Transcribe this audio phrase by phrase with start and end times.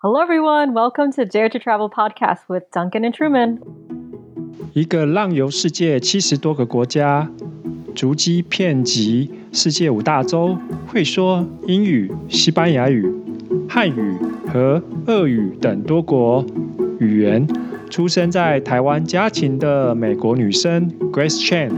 [0.00, 0.74] Hello, everyone.
[0.74, 3.58] Welcome to Dare to Travel podcast with Duncan and Truman.
[4.72, 7.28] 一个浪游世界七十多个国家，
[7.96, 10.56] 足迹遍及世界五大洲，
[10.86, 13.12] 会说英语、西班牙语、
[13.68, 14.16] 汉语
[14.46, 16.46] 和俄语等多国
[17.00, 17.44] 语言。
[17.90, 21.72] 出生在台湾家庭的美国女生 Grace Chan，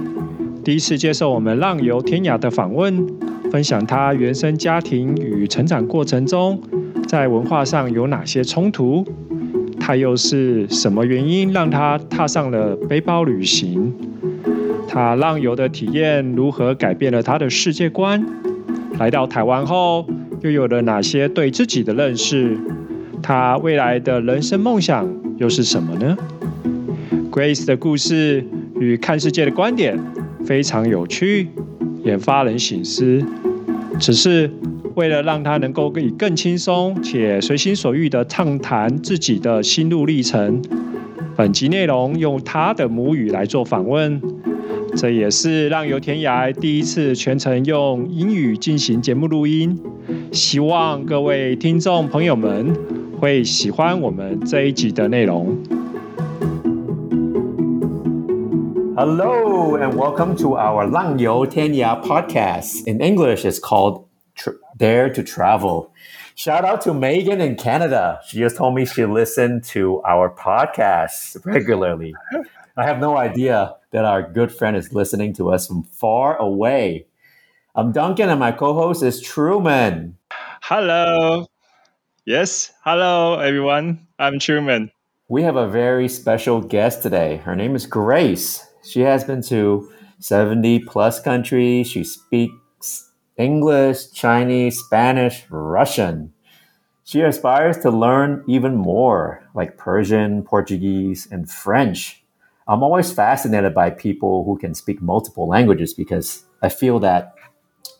[0.62, 3.06] 第一次接受我们浪游天涯的访问，
[3.50, 6.60] 分享她原生家庭与成长过程中，
[7.06, 9.06] 在文化上有哪些冲突。
[9.78, 13.92] 他又是什么原因让他踏上了背包旅行？
[14.86, 18.24] 他浪游的体验如何改变了他的世界观？
[18.98, 20.06] 来到台湾后，
[20.42, 22.56] 又有了哪些对自己的认识？
[23.22, 25.08] 他未来的人生梦想？
[25.38, 26.16] 又是什么呢
[27.32, 28.44] ？Grace 的故事
[28.78, 29.98] 与看世界的观点
[30.44, 31.48] 非常有趣，
[32.04, 33.24] 也发人省思。
[33.98, 34.50] 只是
[34.94, 40.62] 为了让他能够以更轻松且随心所欲的畅谈自己的心路历程，
[41.36, 44.20] 本集内容用他的母语来做访问。
[44.96, 49.78] 这也是浪游天涯第一次全程用英语进行节目录音。
[50.32, 52.74] 希望各位听众朋友们。
[53.20, 55.54] 会喜欢我们这一集的内容。
[58.96, 62.86] Hello and welcome to our Lang Yo Tenya podcast.
[62.86, 64.04] In English, it's called
[64.80, 65.92] Dare to Travel.
[66.36, 68.18] Shout out to Megan in Canada.
[68.26, 72.14] She just told me she listened to our podcast regularly.
[72.78, 77.04] I have no idea that our good friend is listening to us from far away.
[77.74, 80.16] I'm Duncan and my co-host is Truman.
[80.62, 81.46] Hello.
[82.24, 82.72] Yes.
[82.82, 84.06] Hello, everyone.
[84.18, 84.90] I'm Truman.
[85.28, 87.36] We have a very special guest today.
[87.36, 88.66] Her name is Grace.
[88.82, 91.86] She has been to 70 plus countries.
[91.90, 92.54] She speaks
[93.40, 96.34] English, Chinese, Spanish, Russian.
[97.04, 102.22] She aspires to learn even more, like Persian, Portuguese, and French.
[102.68, 107.34] I'm always fascinated by people who can speak multiple languages because I feel that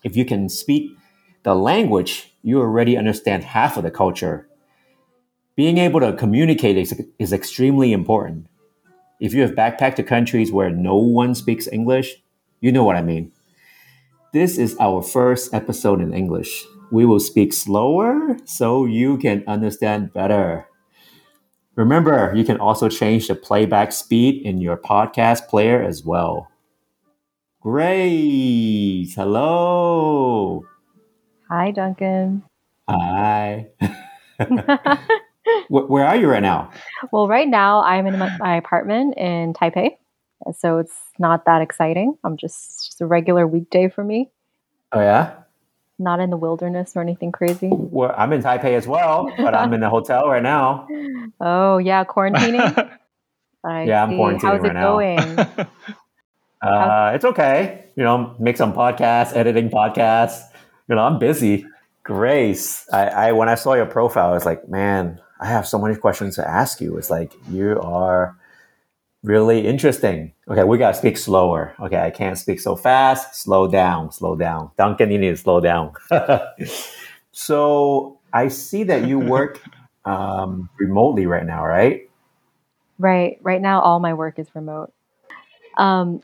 [0.05, 0.95] if you can speak
[1.43, 4.47] the language, you already understand half of the culture.
[5.57, 8.47] Being able to communicate is, is extremely important.
[9.19, 12.23] If you have backpacked to countries where no one speaks English,
[12.61, 13.33] you know what I mean.
[14.33, 16.65] This is our first episode in English.
[16.93, 20.69] We will speak slower so you can understand better.
[21.75, 26.47] Remember, you can also change the playback speed in your podcast player as well.
[27.61, 29.11] Great!
[29.17, 30.63] Hello!
[31.51, 32.45] Hi, Duncan.
[32.89, 33.67] Hi.
[35.69, 36.71] Where are you right now?
[37.11, 39.97] Well, right now I'm in my, my, apartment in Taipei,
[40.57, 42.17] so it's not that exciting.
[42.25, 44.31] I'm just just a regular weekday for me.
[44.93, 45.35] Oh yeah.
[45.99, 47.69] Not in the wilderness or anything crazy.
[47.71, 50.87] Well, I'm in Taipei as well, but I'm in the hotel right now.
[51.43, 52.61] Oh yeah, quarantining.
[53.65, 54.13] I yeah, see.
[54.15, 55.39] I'm quarantining How's right it going?
[56.63, 57.87] uh, it's okay.
[57.97, 60.43] You know, make some podcasts, editing podcasts
[60.91, 61.65] you know, I'm busy.
[62.03, 65.79] Grace, I, I when I saw your profile, I was like, man, I have so
[65.79, 66.99] many questions to ask you.
[66.99, 68.37] It's like you are
[69.23, 70.33] really interesting.
[70.49, 71.75] Okay, we gotta speak slower.
[71.81, 73.35] Okay, I can't speak so fast.
[73.35, 74.71] Slow down, slow down.
[74.79, 75.93] Duncan, you need to slow down.
[77.33, 79.61] so I see that you work
[80.05, 82.09] um, remotely right now, right?
[82.99, 83.39] Right.
[83.43, 84.93] Right now, all my work is remote.
[85.79, 86.23] Um,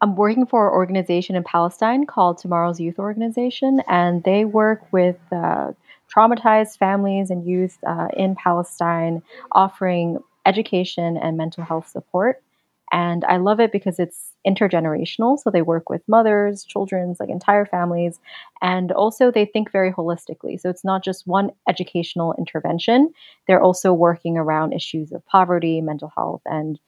[0.00, 5.16] I'm working for an organization in Palestine called Tomorrow's Youth Organization, and they work with
[5.32, 5.72] uh,
[6.14, 9.22] traumatized families and youth uh, in Palestine,
[9.52, 12.42] offering education and mental health support.
[12.90, 15.38] And I love it because it's intergenerational.
[15.38, 18.18] So they work with mothers, children's, like entire families.
[18.62, 20.58] And also they think very holistically.
[20.58, 23.12] So it's not just one educational intervention.
[23.46, 26.80] They're also working around issues of poverty, mental health, and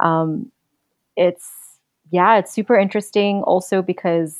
[0.00, 0.52] um,
[1.16, 1.50] it's
[2.10, 4.38] yeah, it's super interesting also because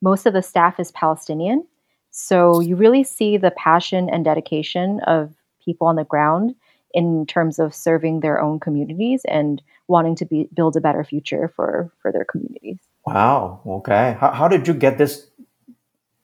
[0.00, 1.66] most of the staff is Palestinian.
[2.10, 6.54] So you really see the passion and dedication of people on the ground
[6.96, 11.52] in terms of serving their own communities and wanting to be, build a better future
[11.54, 12.78] for, for their communities.
[13.06, 13.60] Wow.
[13.64, 14.16] Okay.
[14.18, 15.28] How, how did you get this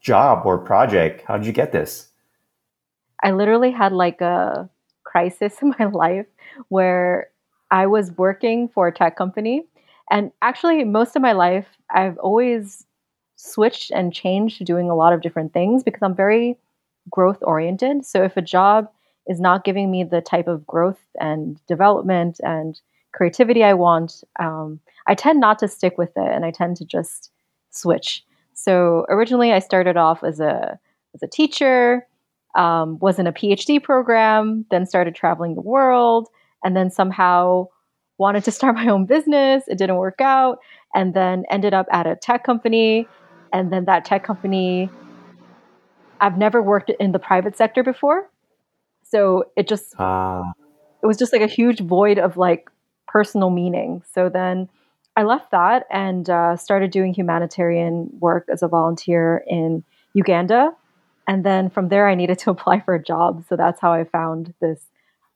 [0.00, 1.22] job or project?
[1.28, 2.08] How did you get this?
[3.22, 4.68] I literally had like a
[5.04, 6.26] crisis in my life
[6.68, 7.28] where
[7.70, 9.66] I was working for a tech company
[10.12, 12.84] and actually, most of my life, I've always
[13.36, 16.58] switched and changed to doing a lot of different things because I'm very
[17.10, 18.04] growth oriented.
[18.04, 18.90] So if a job
[19.28, 22.80] is not giving me the type of growth and development and
[23.12, 26.84] creativity I want, um, I tend not to stick with it and I tend to
[26.84, 27.30] just
[27.70, 28.24] switch.
[28.54, 30.78] So originally, I started off as a
[31.14, 32.06] as a teacher.
[32.54, 36.28] um, was in a PhD program, then started traveling the world,
[36.64, 37.66] and then somehow
[38.18, 39.64] wanted to start my own business.
[39.68, 40.58] It didn't work out,
[40.94, 43.08] and then ended up at a tech company.
[43.52, 44.90] And then that tech company,
[46.20, 48.30] I've never worked in the private sector before.
[49.12, 50.42] So it just, uh.
[51.02, 52.70] it was just like a huge void of like
[53.06, 54.02] personal meaning.
[54.14, 54.70] So then
[55.16, 60.72] I left that and uh, started doing humanitarian work as a volunteer in Uganda.
[61.28, 63.44] And then from there, I needed to apply for a job.
[63.48, 64.80] So that's how I found this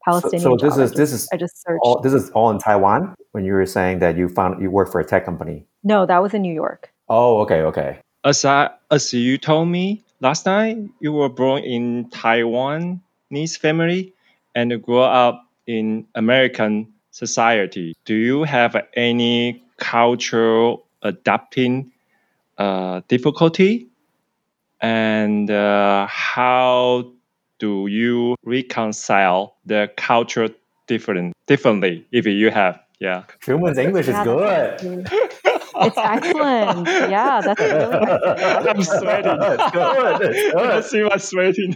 [0.03, 0.41] Palestinian.
[0.41, 0.83] So, so this job.
[0.83, 1.81] is this is I just searched.
[1.83, 3.13] All, this is all in Taiwan.
[3.31, 5.67] When you were saying that you found you work for a tech company.
[5.83, 6.91] No, that was in New York.
[7.07, 7.99] Oh, okay, okay.
[8.23, 12.09] As I as you told me last night, you were born in
[13.31, 14.13] Taiwanese family
[14.55, 17.95] and grow up in American society.
[18.05, 21.91] Do you have any cultural adapting
[22.57, 23.87] uh, difficulty?
[24.81, 27.11] And uh, how
[27.59, 30.49] do you reconcile the culture
[30.85, 32.79] different differently if you have?
[32.99, 33.23] Yeah.
[33.39, 35.09] Truman's English is good.
[35.79, 36.87] It's excellent.
[36.87, 38.67] Yeah, that's really excellent.
[38.67, 39.37] I'm sweating.
[39.41, 40.21] It's good.
[40.21, 40.69] It's good.
[40.71, 41.75] I see my sweating.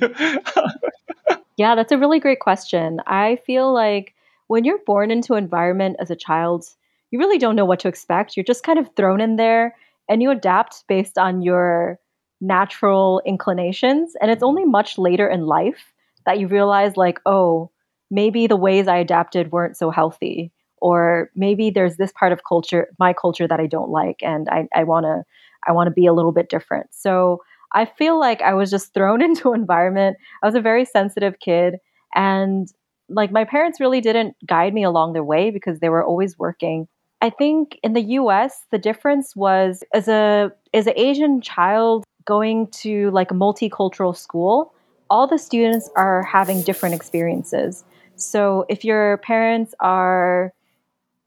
[1.57, 2.99] Yeah, that's a really great question.
[3.07, 4.13] I feel like
[4.47, 6.65] when you're born into an environment as a child,
[7.11, 8.35] you really don't know what to expect.
[8.35, 9.75] You're just kind of thrown in there
[10.09, 11.99] and you adapt based on your
[12.41, 14.15] natural inclinations.
[14.19, 14.47] And it's mm-hmm.
[14.47, 15.93] only much later in life
[16.25, 17.71] that you realize, like, oh,
[18.09, 20.51] maybe the ways I adapted weren't so healthy.
[20.77, 24.67] Or maybe there's this part of culture, my culture that I don't like, and I,
[24.75, 25.23] I wanna
[25.67, 26.87] I wanna be a little bit different.
[26.91, 27.41] So
[27.73, 30.17] I feel like I was just thrown into an environment.
[30.43, 31.75] I was a very sensitive kid
[32.15, 32.67] and
[33.09, 36.87] like my parents really didn't guide me along their way because they were always working
[37.21, 42.67] I think in the US, the difference was as a as an Asian child going
[42.67, 44.73] to like a multicultural school,
[45.09, 47.83] all the students are having different experiences.
[48.15, 50.53] So if your parents are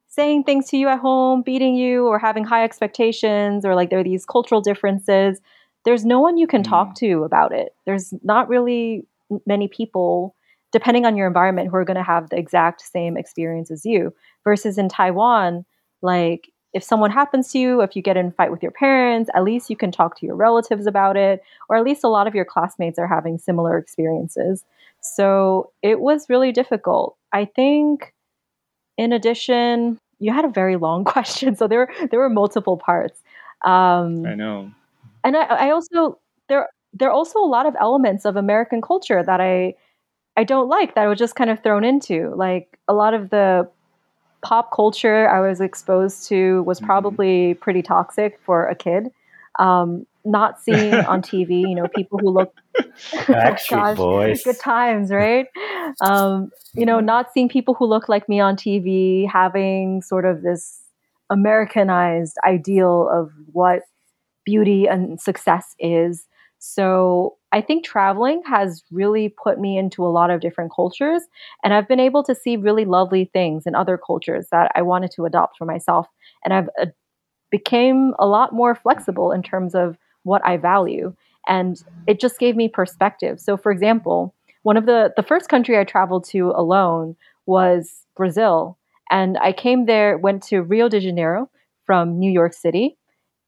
[0.08, 3.98] saying things to you at home, beating you, or having high expectations, or like there
[3.98, 5.40] are these cultural differences,
[5.84, 6.68] there's no one you can mm.
[6.68, 7.74] talk to about it.
[7.86, 9.06] There's not really
[9.46, 10.34] many people,
[10.72, 14.14] depending on your environment, who are going to have the exact same experience as you.
[14.44, 15.64] Versus in Taiwan,
[16.02, 19.30] like, if someone happens to you, if you get in a fight with your parents,
[19.34, 22.26] at least you can talk to your relatives about it, or at least a lot
[22.26, 24.64] of your classmates are having similar experiences.
[25.00, 27.16] So it was really difficult.
[27.32, 28.12] I think,
[28.98, 33.22] in addition, you had a very long question, so there were there were multiple parts.
[33.64, 34.72] Um, I know,
[35.24, 36.18] and I, I also
[36.48, 39.74] there there are also a lot of elements of American culture that I
[40.36, 42.32] I don't like that I was just kind of thrown into.
[42.36, 43.68] Like a lot of the
[44.42, 46.86] pop culture I was exposed to was mm-hmm.
[46.86, 49.10] probably pretty toxic for a kid.
[49.58, 52.52] Um, not seeing on TV, you know, people who look
[53.12, 55.46] Backstreet Boys, good times, right?
[56.00, 60.42] Um, you know, not seeing people who look like me on TV, having sort of
[60.42, 60.80] this
[61.30, 63.82] Americanized ideal of what
[64.44, 66.26] beauty and success is.
[66.58, 71.22] So I think traveling has really put me into a lot of different cultures,
[71.62, 75.10] and I've been able to see really lovely things in other cultures that I wanted
[75.12, 76.08] to adopt for myself.
[76.42, 76.86] And I've uh,
[77.50, 81.14] became a lot more flexible in terms of what I value,
[81.46, 83.40] and it just gave me perspective.
[83.40, 87.14] So, for example, one of the the first country I traveled to alone
[87.44, 88.78] was Brazil,
[89.10, 91.50] and I came there, went to Rio de Janeiro
[91.84, 92.96] from New York City,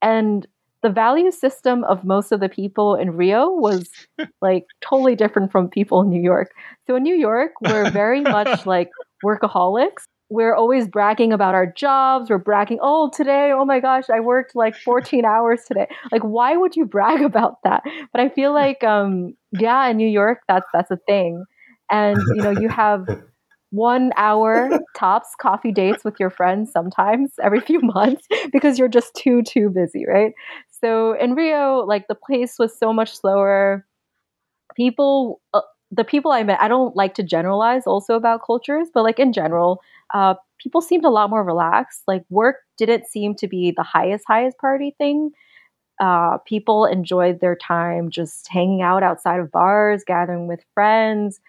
[0.02, 0.46] and
[0.86, 3.90] the value system of most of the people in Rio was
[4.40, 6.52] like totally different from people in New York.
[6.86, 8.90] So in New York, we're very much like
[9.24, 10.04] workaholics.
[10.30, 12.30] We're always bragging about our jobs.
[12.30, 15.88] We're bragging, oh, today, oh my gosh, I worked like 14 hours today.
[16.12, 17.82] Like, why would you brag about that?
[18.12, 21.44] But I feel like, um, yeah, in New York, that's that's a thing.
[21.90, 23.08] And you know, you have
[23.70, 29.14] one hour tops coffee dates with your friends sometimes every few months because you're just
[29.14, 30.32] too too busy right
[30.80, 33.86] so in Rio, like the pace was so much slower.
[34.76, 39.04] People, uh, the people I met, I don't like to generalize also about cultures, but
[39.04, 39.80] like in general,
[40.14, 42.02] uh, people seemed a lot more relaxed.
[42.06, 45.30] Like work didn't seem to be the highest, highest party thing.
[46.00, 51.40] Uh, people enjoyed their time just hanging out outside of bars, gathering with friends,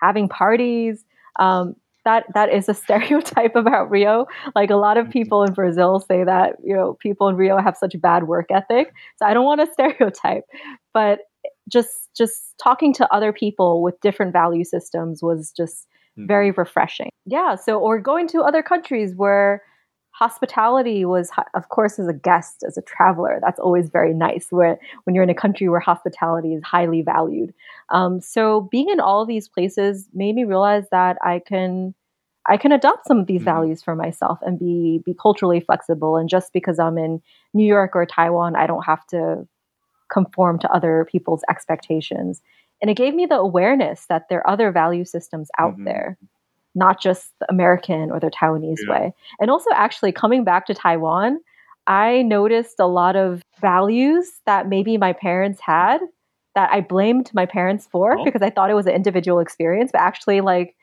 [0.00, 1.04] having parties.
[1.38, 1.76] Um,
[2.06, 4.26] that that is a stereotype about Rio.
[4.54, 7.76] Like a lot of people in Brazil say that you know people in Rio have
[7.76, 8.94] such a bad work ethic.
[9.18, 10.44] So I don't want to stereotype,
[10.94, 11.20] but
[11.70, 16.26] just just talking to other people with different value systems was just mm-hmm.
[16.26, 17.10] very refreshing.
[17.26, 17.56] Yeah.
[17.56, 19.62] So or going to other countries where
[20.18, 24.78] hospitality was of course as a guest as a traveler that's always very nice where
[25.04, 27.52] when you're in a country where hospitality is highly valued
[27.90, 31.94] um, so being in all of these places made me realize that i can
[32.48, 33.56] i can adopt some of these mm-hmm.
[33.56, 37.20] values for myself and be be culturally flexible and just because i'm in
[37.52, 39.46] new york or taiwan i don't have to
[40.10, 42.40] conform to other people's expectations
[42.80, 45.84] and it gave me the awareness that there are other value systems out mm-hmm.
[45.84, 46.18] there
[46.76, 48.92] not just the American or the Taiwanese yeah.
[48.92, 49.14] way.
[49.40, 51.40] And also, actually, coming back to Taiwan,
[51.86, 56.00] I noticed a lot of values that maybe my parents had
[56.54, 58.24] that I blamed my parents for oh.
[58.24, 60.76] because I thought it was an individual experience, but actually, like,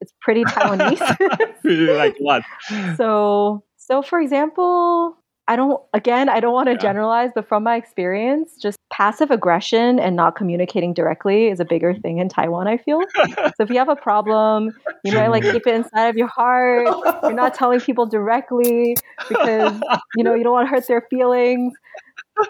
[0.00, 1.96] it's pretty Taiwanese.
[1.96, 2.42] like what?
[2.96, 5.17] So, so for example,
[5.48, 6.78] I don't, again, I don't want to yeah.
[6.78, 11.94] generalize, but from my experience, just passive aggression and not communicating directly is a bigger
[11.94, 13.00] thing in Taiwan, I feel.
[13.16, 14.72] so if you have a problem,
[15.04, 16.86] you might like keep it inside of your heart.
[17.22, 18.94] You're not telling people directly
[19.26, 19.80] because,
[20.16, 21.72] you know, you don't want to hurt their feelings.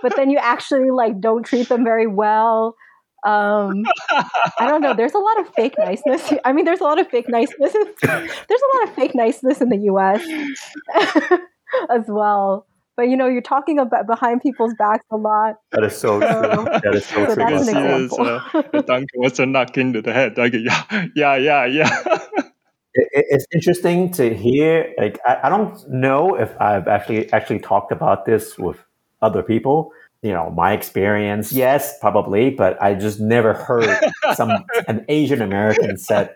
[0.03, 2.75] But then you actually like don't treat them very well.
[3.25, 4.95] Um, I don't know.
[4.95, 6.33] There's a lot of fake niceness.
[6.45, 7.73] I mean, there's a lot of fake niceness.
[8.03, 10.23] there's a lot of fake niceness in the U.S.
[11.91, 12.67] as well
[12.99, 15.55] but you know you're talking about behind people's backs a lot.
[15.71, 16.29] That is so, true.
[16.29, 17.35] That is so, so true.
[17.37, 18.27] that's an example.
[18.27, 20.37] uh, Duncan was a knock into the head.
[20.37, 22.19] Like yeah yeah yeah yeah.
[22.95, 27.93] It, it's interesting to hear like I, I don't know if i've actually actually talked
[27.93, 28.83] about this with
[29.23, 33.95] other people you know my experience yes probably but i just never heard
[34.35, 34.51] some
[34.89, 36.35] an asian american said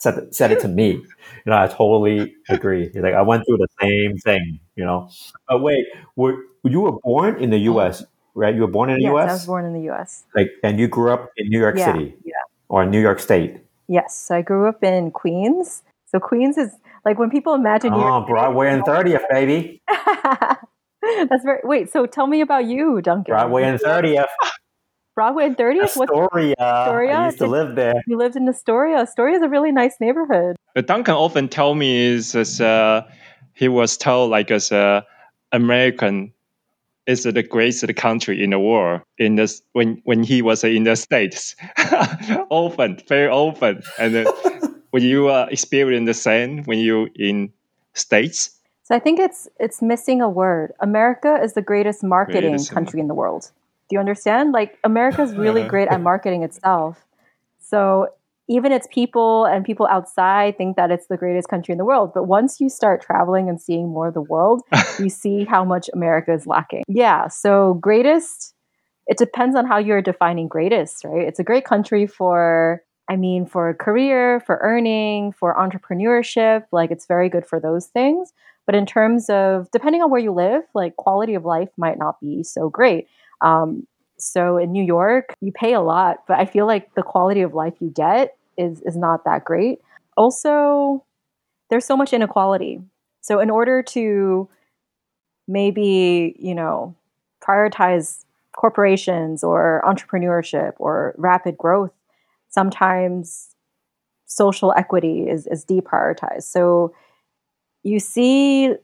[0.00, 0.90] said, said it to me.
[0.90, 1.06] You
[1.46, 2.90] know, I totally agree.
[2.94, 4.60] Like I went through the same thing.
[4.76, 5.10] You know,
[5.48, 5.86] but wait,
[6.16, 8.04] were you were born in the U.S.
[8.34, 8.54] right?
[8.54, 9.28] You were born in the yes, U.S.
[9.28, 10.24] I was born in the U.S.
[10.34, 12.34] Like, and you grew up in New York yeah, City, yeah,
[12.68, 13.58] or New York State.
[13.88, 15.82] Yes, so I grew up in Queens.
[16.06, 16.70] So Queens is
[17.04, 19.82] like when people imagine oh, Broadway and 30th, baby.
[19.88, 21.90] That's very wait.
[21.90, 23.32] So tell me about you, Duncan.
[23.32, 24.26] Broadway and 30th.
[25.18, 25.82] Broadway and 30th?
[25.82, 26.54] Astoria.
[26.60, 27.12] Astoria?
[27.12, 28.00] I used to live there.
[28.06, 28.98] You lived in Astoria.
[28.98, 30.54] Astoria is a really nice neighborhood.
[30.76, 33.02] But Duncan often tell me is as uh,
[33.52, 35.04] he was told like as a
[35.50, 36.32] American
[37.08, 40.94] is the greatest country in the world in this when when he was in the
[40.94, 41.56] states
[42.50, 44.26] often very often and then
[44.90, 47.50] when you uh, experience the same when you in
[47.94, 52.70] states so i think it's it's missing a word america is the greatest marketing greatest
[52.70, 53.50] country in the world
[53.88, 54.52] do you understand?
[54.52, 55.70] Like America's really uh-huh.
[55.70, 57.04] great at marketing itself.
[57.60, 58.08] So
[58.48, 62.12] even its people and people outside think that it's the greatest country in the world.
[62.14, 64.62] But once you start traveling and seeing more of the world,
[64.98, 66.84] you see how much America is lacking.
[66.88, 67.28] Yeah.
[67.28, 68.54] So greatest,
[69.06, 71.26] it depends on how you're defining greatest, right?
[71.26, 77.06] It's a great country for I mean, for career, for earning, for entrepreneurship, like it's
[77.06, 78.34] very good for those things.
[78.66, 82.20] But in terms of depending on where you live, like quality of life might not
[82.20, 83.08] be so great.
[83.40, 83.86] Um,
[84.18, 87.54] so in New York, you pay a lot, but I feel like the quality of
[87.54, 89.80] life you get is is not that great.
[90.16, 91.04] Also,
[91.70, 92.80] there's so much inequality.
[93.20, 94.48] So in order to
[95.46, 96.94] maybe, you know,
[97.42, 98.24] prioritize
[98.56, 101.92] corporations or entrepreneurship or rapid growth,
[102.48, 103.54] sometimes
[104.26, 106.44] social equity is, is deprioritized.
[106.44, 106.94] So
[107.82, 108.74] you see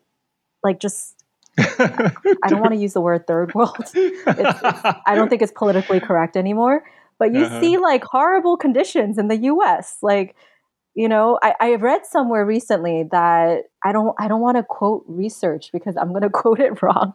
[0.62, 1.13] like just
[1.58, 3.76] I don't want to use the word third world.
[3.78, 4.60] It's, it's,
[5.06, 6.84] I don't think it's politically correct anymore.
[7.18, 7.60] But you uh-huh.
[7.60, 9.98] see like horrible conditions in the U.S.
[10.02, 10.34] Like,
[10.94, 15.04] you know, I, I read somewhere recently that I don't I don't want to quote
[15.06, 17.12] research because I'm going to quote it wrong.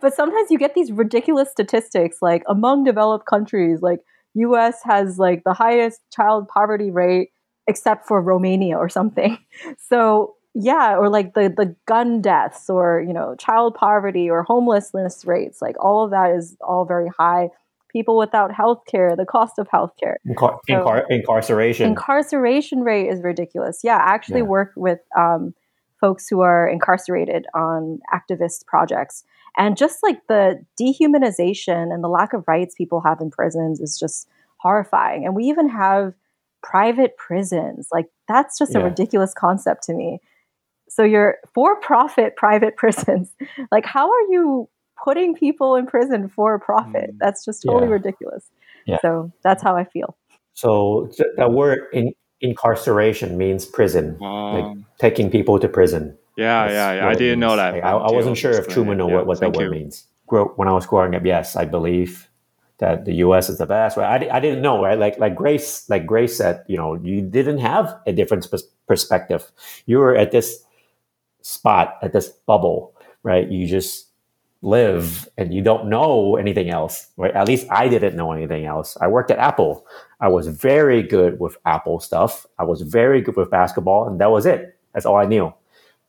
[0.00, 4.00] But sometimes you get these ridiculous statistics like among developed countries, like
[4.34, 4.80] U.S.
[4.84, 7.30] has like the highest child poverty rate
[7.68, 9.38] except for Romania or something.
[9.78, 15.24] So yeah or like the the gun deaths or you know child poverty or homelessness
[15.24, 17.48] rates like all of that is all very high.
[17.90, 20.16] People without health care the cost of health care.
[20.26, 21.86] Incar- so incar- incarceration.
[21.88, 23.80] Incarceration rate is ridiculous.
[23.82, 24.46] Yeah i actually yeah.
[24.46, 25.54] work with um,
[26.00, 29.24] folks who are incarcerated on activist projects.
[29.56, 33.98] And just like the dehumanization and the lack of rights people have in prisons is
[33.98, 35.24] just horrifying.
[35.24, 36.14] And we even have
[36.62, 37.88] private prisons.
[37.92, 38.80] Like that's just yeah.
[38.80, 40.20] a ridiculous concept to me
[40.94, 43.30] so you're for profit private prisons.
[43.70, 44.68] like, how are you
[45.02, 47.14] putting people in prison for profit?
[47.14, 47.18] Mm.
[47.18, 47.92] That's just totally yeah.
[47.92, 48.44] ridiculous.
[48.86, 48.98] Yeah.
[49.00, 50.16] So that's how I feel.
[50.54, 56.18] So the word in, incarceration means prison, um, like taking people to prison.
[56.36, 57.08] Yeah, that's yeah, yeah.
[57.08, 57.74] I didn't know that.
[57.74, 59.70] Like, I, I, wasn't sure if Truman knew yeah, what, what that word you.
[59.70, 60.06] means.
[60.26, 62.30] When I was growing up, yes, I believe
[62.78, 63.50] that the U.S.
[63.50, 63.98] is the best.
[63.98, 64.28] Right?
[64.30, 64.98] I, I didn't know, right?
[64.98, 68.46] Like like Grace, like Grace said, you know, you didn't have a different
[68.88, 69.52] perspective.
[69.86, 70.64] You were at this
[71.42, 73.48] spot at this bubble, right?
[73.48, 74.08] You just
[74.62, 77.34] live and you don't know anything else, right?
[77.34, 78.96] At least I didn't know anything else.
[79.00, 79.86] I worked at Apple.
[80.20, 82.46] I was very good with Apple stuff.
[82.58, 84.78] I was very good with basketball, and that was it.
[84.94, 85.52] That's all I knew.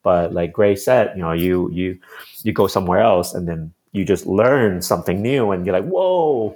[0.04, 1.98] But like Grace said, you know, you you
[2.44, 6.56] you go somewhere else, and then you just learn something new, and you're like, whoa,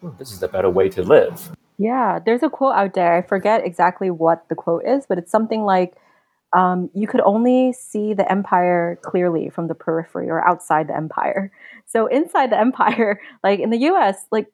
[0.00, 1.50] hmm, this is the better way to live.
[1.76, 3.14] Yeah, there's a quote out there.
[3.14, 5.94] I forget exactly what the quote is, but it's something like
[6.52, 11.52] um, you could only see the empire clearly from the periphery or outside the empire.
[11.90, 14.48] So inside the empire, like in the US, like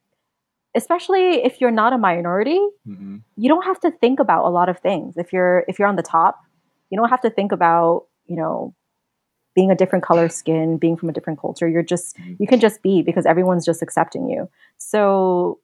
[0.76, 3.16] especially if you're not a minority, mm-hmm.
[3.36, 5.16] you don't have to think about a lot of things.
[5.16, 6.40] If you're if you're on the top,
[6.90, 8.72] you don't have to think about, you know,
[9.56, 11.68] being a different color skin, being from a different culture.
[11.68, 12.34] You're just mm-hmm.
[12.38, 14.48] you can just be because everyone's just accepting you.
[14.78, 15.58] So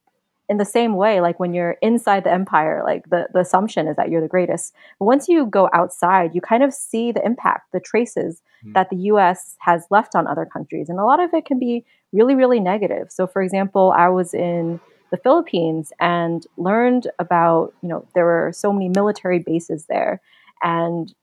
[0.50, 3.94] in the same way, like when you're inside the empire, like the, the assumption is
[3.94, 4.74] that you're the greatest.
[4.98, 8.74] But once you go outside, you kind of see the impact, the traces mm.
[8.74, 10.88] that the US has left on other countries.
[10.88, 13.12] And a lot of it can be really, really negative.
[13.12, 14.80] So, for example, I was in
[15.12, 20.20] the Philippines and learned about, you know, there were so many military bases there.
[20.64, 21.14] And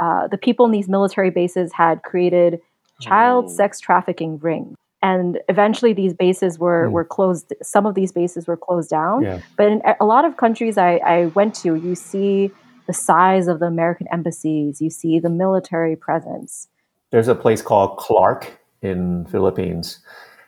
[0.00, 2.60] uh, the people in these military bases had created
[3.00, 3.48] child oh.
[3.48, 6.92] sex trafficking rings and eventually these bases were, mm.
[6.92, 9.22] were closed some of these bases were closed down.
[9.22, 9.40] Yeah.
[9.56, 12.50] but in a lot of countries I, I went to you see
[12.86, 16.68] the size of the american embassies you see the military presence.
[17.10, 18.40] There's a place called clark
[18.82, 20.00] in philippines.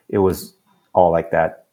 [0.08, 0.54] It was
[0.92, 1.66] all like that.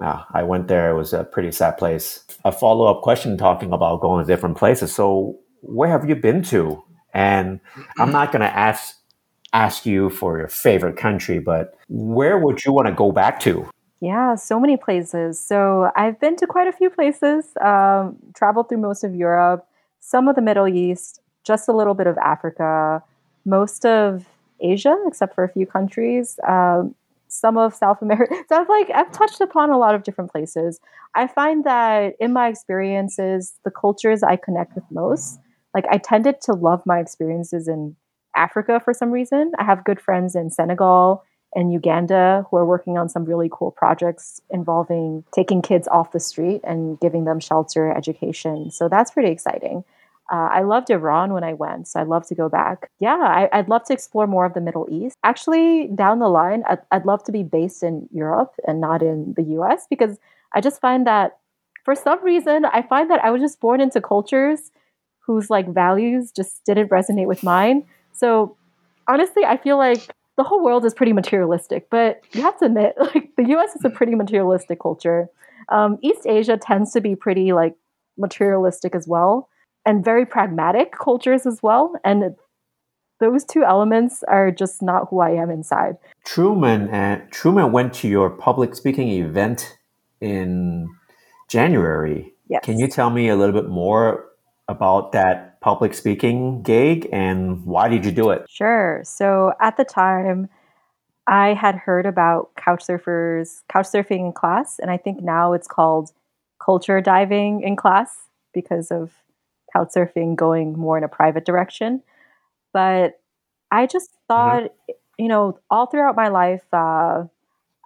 [0.00, 0.90] Ah, i went there.
[0.92, 2.24] It was a pretty sad place.
[2.44, 4.92] A follow-up question talking about going to different places.
[4.92, 6.82] So where have you been to?
[7.14, 7.60] And
[7.98, 8.96] i'm not going to ask
[9.52, 13.68] ask you for your favorite country, but where would you want to go back to?
[14.00, 15.38] Yeah, so many places.
[15.38, 19.66] So I've been to quite a few places, um, traveled through most of Europe,
[20.00, 23.02] some of the Middle East, just a little bit of Africa,
[23.44, 24.26] most of
[24.60, 26.94] Asia, except for a few countries, um,
[27.28, 28.34] some of South America.
[28.48, 30.80] So I've like I've touched upon a lot of different places.
[31.14, 35.38] I find that in my experiences, the cultures I connect with most,
[35.74, 37.96] like I tended to love my experiences in
[38.36, 39.52] Africa for some reason.
[39.58, 43.70] I have good friends in Senegal and Uganda who are working on some really cool
[43.70, 48.70] projects involving taking kids off the street and giving them shelter, education.
[48.70, 49.84] So that's pretty exciting.
[50.30, 52.90] Uh, I loved Iran when I went, so I'd love to go back.
[53.00, 55.16] Yeah, I, would love to explore more of the Middle East.
[55.24, 59.34] Actually, down the line, I'd, I'd love to be based in Europe and not in
[59.36, 60.18] the US because
[60.54, 61.38] I just find that
[61.84, 64.70] for some reason, I find that I was just born into cultures
[65.26, 67.84] whose like values just didn't resonate with mine.
[68.12, 68.56] So
[69.08, 72.94] honestly, I feel like the whole world is pretty materialistic, but you have to admit,
[72.98, 73.74] like the U.S.
[73.76, 75.28] is a pretty materialistic culture.
[75.68, 77.74] Um, East Asia tends to be pretty like
[78.18, 79.48] materialistic as well,
[79.86, 81.94] and very pragmatic cultures as well.
[82.04, 82.36] And
[83.20, 85.96] those two elements are just not who I am inside.
[86.24, 89.78] Truman and Truman went to your public speaking event
[90.20, 90.88] in
[91.48, 92.34] January.
[92.48, 92.64] Yes.
[92.64, 94.26] Can you tell me a little bit more
[94.68, 98.44] about that public speaking gig and why did you do it?
[98.48, 99.00] Sure.
[99.04, 100.48] So at the time,
[101.28, 105.68] I had heard about couch surfers, couch surfing in class, and I think now it's
[105.68, 106.10] called
[106.62, 108.12] culture diving in class
[108.52, 109.12] because of
[109.72, 112.02] couch surfing going more in a private direction.
[112.72, 113.20] But
[113.70, 114.26] I just mm-hmm.
[114.28, 114.92] thought, mm-hmm.
[115.18, 117.24] you know, all throughout my life, uh,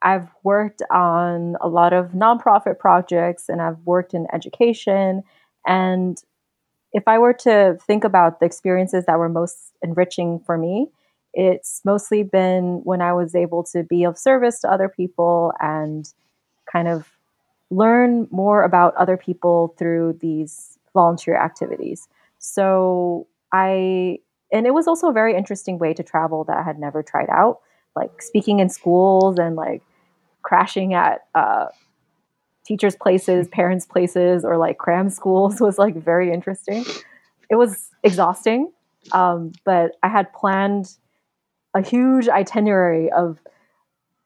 [0.02, 5.22] I've worked on a lot of nonprofit projects and I've worked in education.
[5.66, 6.22] And
[6.96, 10.88] if I were to think about the experiences that were most enriching for me,
[11.34, 16.10] it's mostly been when I was able to be of service to other people and
[16.72, 17.06] kind of
[17.70, 22.08] learn more about other people through these volunteer activities.
[22.38, 26.78] So I, and it was also a very interesting way to travel that I had
[26.78, 27.60] never tried out,
[27.94, 29.82] like speaking in schools and like
[30.40, 31.66] crashing at uh,
[32.66, 36.84] teachers' places, parents' places, or like cram schools was like very interesting.
[37.50, 38.72] It was exhausting,
[39.12, 40.96] um, but I had planned
[41.74, 43.38] a huge itinerary of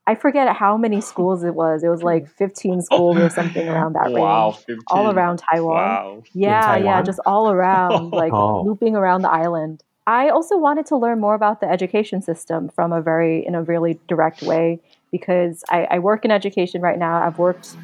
[0.07, 1.85] I forget how many schools it was.
[1.85, 4.57] It was like 15 schools or something around that wow, range.
[4.57, 4.79] 15.
[4.89, 5.77] All around Taiwan.
[5.77, 6.23] Wow.
[6.33, 6.85] Yeah, Taiwan?
[6.85, 8.63] yeah, just all around, like oh.
[8.63, 9.85] looping around the island.
[10.07, 13.63] I also wanted to learn more about the education system from a very in a
[13.63, 14.81] really direct way
[15.13, 17.23] because I, I work in education right now.
[17.23, 17.77] I've worked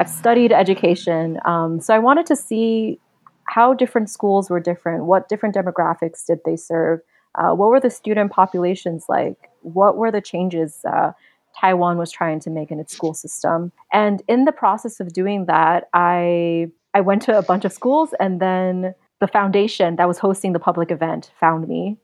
[0.00, 1.38] I've studied education.
[1.44, 2.98] Um, so I wanted to see
[3.44, 7.00] how different schools were different, what different demographics did they serve,
[7.34, 11.12] uh, what were the student populations like, what were the changes uh,
[11.60, 13.72] Taiwan was trying to make in its school system.
[13.92, 18.14] And in the process of doing that, I I went to a bunch of schools
[18.18, 21.98] and then the foundation that was hosting the public event found me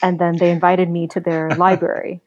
[0.00, 2.22] and then they invited me to their library.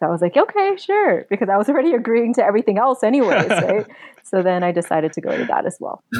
[0.00, 3.50] So I was like, okay, sure, because I was already agreeing to everything else, anyways,
[3.50, 3.86] right?
[4.24, 6.02] so then I decided to go to that as well.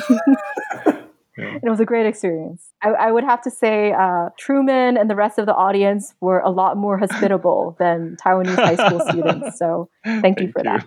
[1.38, 1.58] Yeah.
[1.62, 2.70] it was a great experience.
[2.82, 6.40] I, I would have to say uh, Truman and the rest of the audience were
[6.40, 9.58] a lot more hospitable than Taiwanese high school students.
[9.58, 10.64] So thank, thank you for you.
[10.64, 10.86] that.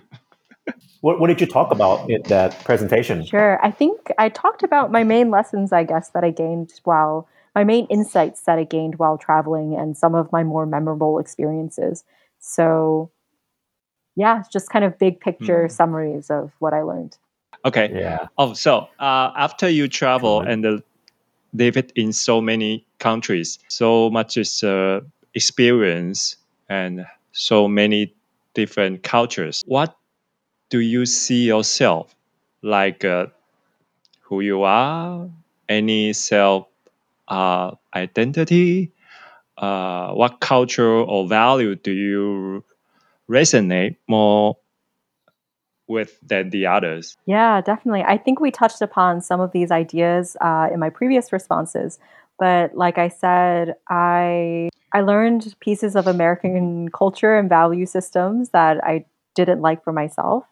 [1.01, 3.25] What, what did you talk about in that presentation?
[3.25, 3.59] Sure.
[3.65, 7.63] I think I talked about my main lessons, I guess, that I gained while my
[7.63, 12.03] main insights that I gained while traveling and some of my more memorable experiences.
[12.45, 13.09] So,
[14.15, 15.71] yeah, just kind of big picture mm.
[15.71, 17.17] summaries of what I learned.
[17.65, 17.89] Okay.
[17.93, 18.27] Yeah.
[18.37, 20.77] Oh, so uh, after you travel and uh,
[21.53, 24.99] live it in so many countries, so much is uh,
[25.33, 26.35] experience
[26.67, 28.13] and so many
[28.53, 29.63] different cultures.
[29.65, 29.95] What
[30.69, 32.13] do you see yourself
[32.61, 33.05] like?
[33.05, 33.27] Uh,
[34.33, 35.29] who you are?
[35.69, 36.67] Any self
[37.27, 38.91] uh, identity?
[39.57, 42.63] Uh, what culture or value do you
[43.29, 44.57] resonate more
[45.87, 47.15] with than the others?
[47.25, 48.03] Yeah, definitely.
[48.03, 51.99] I think we touched upon some of these ideas uh, in my previous responses,
[52.39, 58.83] but like I said, I I learned pieces of American culture and value systems that
[58.83, 60.45] I didn't like for myself.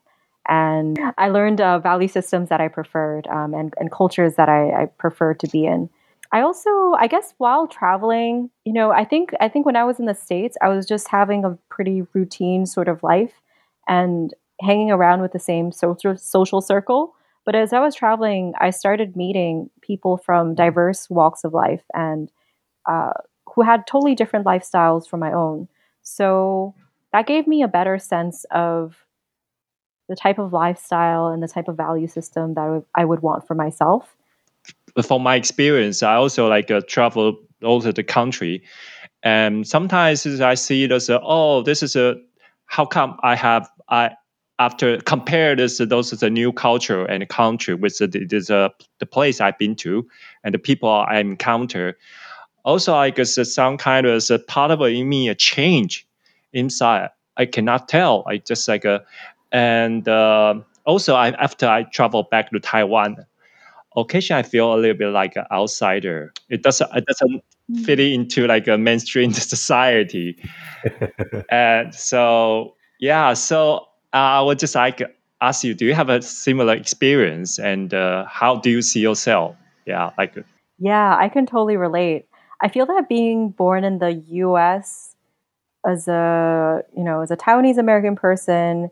[0.47, 4.83] And I learned uh, value systems that I preferred um, and, and cultures that I,
[4.83, 5.89] I preferred to be in.
[6.33, 9.99] I also, I guess, while traveling, you know, I think I think when I was
[9.99, 13.33] in the states, I was just having a pretty routine sort of life
[13.87, 17.15] and hanging around with the same social social circle.
[17.45, 22.31] But as I was traveling, I started meeting people from diverse walks of life and
[22.87, 23.13] uh,
[23.55, 25.67] who had totally different lifestyles from my own.
[26.03, 26.75] So
[27.13, 28.95] that gave me a better sense of
[30.07, 33.55] the type of lifestyle and the type of value system that I would want for
[33.55, 34.15] myself
[35.03, 38.63] from my experience, I also like uh, travel all over the country,
[39.23, 42.15] and sometimes I see it as a, oh, this is a
[42.65, 44.11] how come I have I
[44.59, 49.05] after compare this those is a new culture and country with the, this, uh, the
[49.05, 50.07] place I've been to
[50.43, 51.97] and the people I encounter.
[52.63, 56.07] Also, I guess some kind of a part of in me a change
[56.53, 57.09] inside.
[57.37, 58.23] I cannot tell.
[58.27, 59.03] I just like a,
[59.51, 63.25] and uh, also I after I travel back to Taiwan,
[63.95, 66.33] occasionally I feel a little bit like an outsider.
[66.49, 67.85] It doesn't it doesn't mm.
[67.85, 70.37] fit into like a mainstream society.
[71.49, 75.01] and so yeah, so uh, I would just like
[75.41, 79.55] ask you, do you have a similar experience, and uh, how do you see yourself?
[79.85, 80.37] Yeah, like
[80.79, 82.27] yeah, I can totally relate.
[82.61, 85.15] I feel that being born in the U.S.
[85.85, 88.91] as a you know as a Taiwanese American person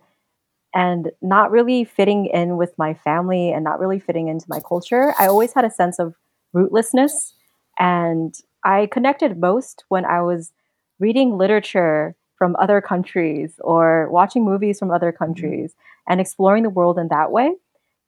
[0.74, 5.14] and not really fitting in with my family and not really fitting into my culture,
[5.20, 6.16] I always had a sense of
[6.56, 7.34] rootlessness.
[7.80, 10.52] And I connected most when I was
[11.00, 15.24] reading literature from other countries or watching movies from other mm-hmm.
[15.24, 15.76] countries
[16.08, 17.54] and exploring the world in that way.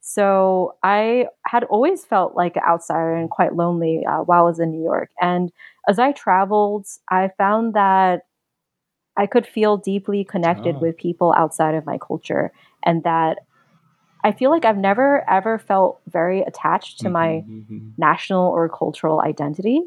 [0.02, 4.60] So I had always felt like an outsider and quite lonely uh, while I was
[4.60, 5.12] in New York.
[5.21, 5.52] And
[5.88, 8.24] as I traveled, I found that
[9.17, 10.80] I could feel deeply connected oh.
[10.80, 12.52] with people outside of my culture
[12.84, 13.39] and that
[14.24, 17.89] I feel like I've never ever felt very attached to my mm-hmm, mm-hmm.
[17.97, 19.82] national or cultural identity.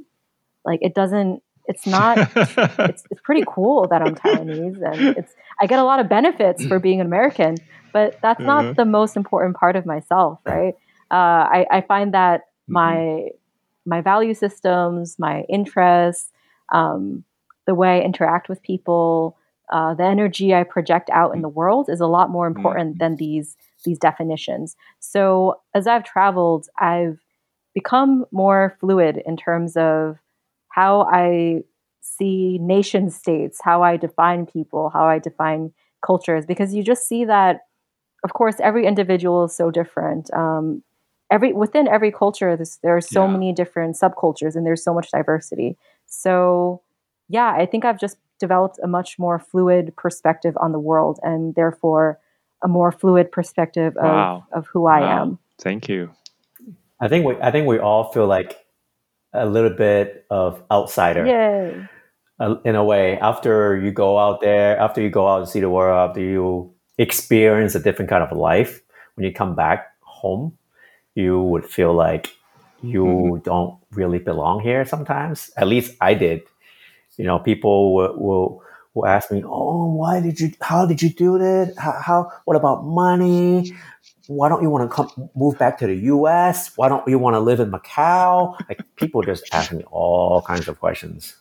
[0.65, 5.67] Like it doesn't it's not it's, it's pretty cool that I'm Taiwanese and it's I
[5.67, 7.57] get a lot of benefits for being an American,
[7.93, 8.63] but that's uh-huh.
[8.63, 10.75] not the most important part of myself, right?
[11.11, 12.73] Uh, I, I find that mm-hmm.
[12.73, 13.29] my
[13.87, 16.33] my value systems, my interests,
[16.73, 17.25] um,
[17.67, 19.37] the way I interact with people,
[19.73, 22.99] uh, the energy I project out in the world is a lot more important mm-hmm.
[22.99, 24.77] than these these definitions.
[25.01, 27.19] So as I've traveled, I've
[27.75, 30.17] become more fluid in terms of
[30.69, 31.63] how I
[32.01, 35.73] see nation states, how I define people, how I define
[36.05, 37.61] cultures, because you just see that,
[38.23, 40.33] of course, every individual is so different.
[40.33, 40.83] Um,
[41.31, 43.33] every within every culture, there are so yeah.
[43.33, 45.77] many different subcultures, and there's so much diversity.
[46.07, 46.83] So
[47.29, 51.55] yeah, I think I've just developed a much more fluid perspective on the world and
[51.55, 52.19] therefore
[52.63, 54.47] a more fluid perspective of, wow.
[54.53, 55.23] of who I wow.
[55.23, 55.39] am.
[55.61, 56.11] Thank you.
[57.01, 58.59] I think we I think we all feel like
[59.33, 61.27] a little bit of outsider.
[61.27, 61.89] Yay.
[62.41, 65.61] Uh, in a way, after you go out there, after you go out and see
[65.61, 68.81] the world, after you experience a different kind of life,
[69.15, 70.57] when you come back home,
[71.15, 72.33] you would feel like
[72.83, 73.43] you mm-hmm.
[73.45, 75.51] don't really belong here sometimes.
[75.57, 76.43] At least I did
[77.17, 78.63] you know, people will, will,
[78.95, 80.53] will ask me, "Oh, why did you?
[80.61, 81.75] How did you do that?
[81.79, 82.33] How, how?
[82.45, 83.73] What about money?
[84.27, 86.73] Why don't you want to come move back to the U.S.?
[86.77, 90.69] Why don't you want to live in Macau?" Like people just ask me all kinds
[90.69, 91.37] of questions,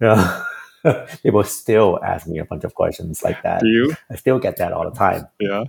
[0.00, 0.44] Yeah.
[1.24, 3.60] People still ask me a bunch of questions like that.
[3.60, 3.96] Do you?
[4.10, 5.26] I still get that all the time.
[5.40, 5.64] Yeah.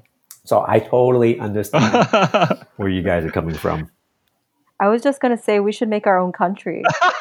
[0.45, 1.83] So I totally understand
[2.77, 3.89] where you guys are coming from.
[4.79, 6.83] I was just gonna say we should make our own country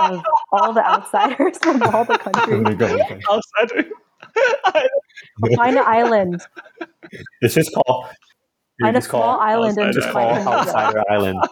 [0.00, 3.22] of all the outsiders from all the countries.
[3.30, 3.88] Outsider.
[5.56, 6.40] Find an island.
[7.40, 8.06] It's just called.
[8.78, 11.40] you Find a just call- small island and Just find call Outsider Island.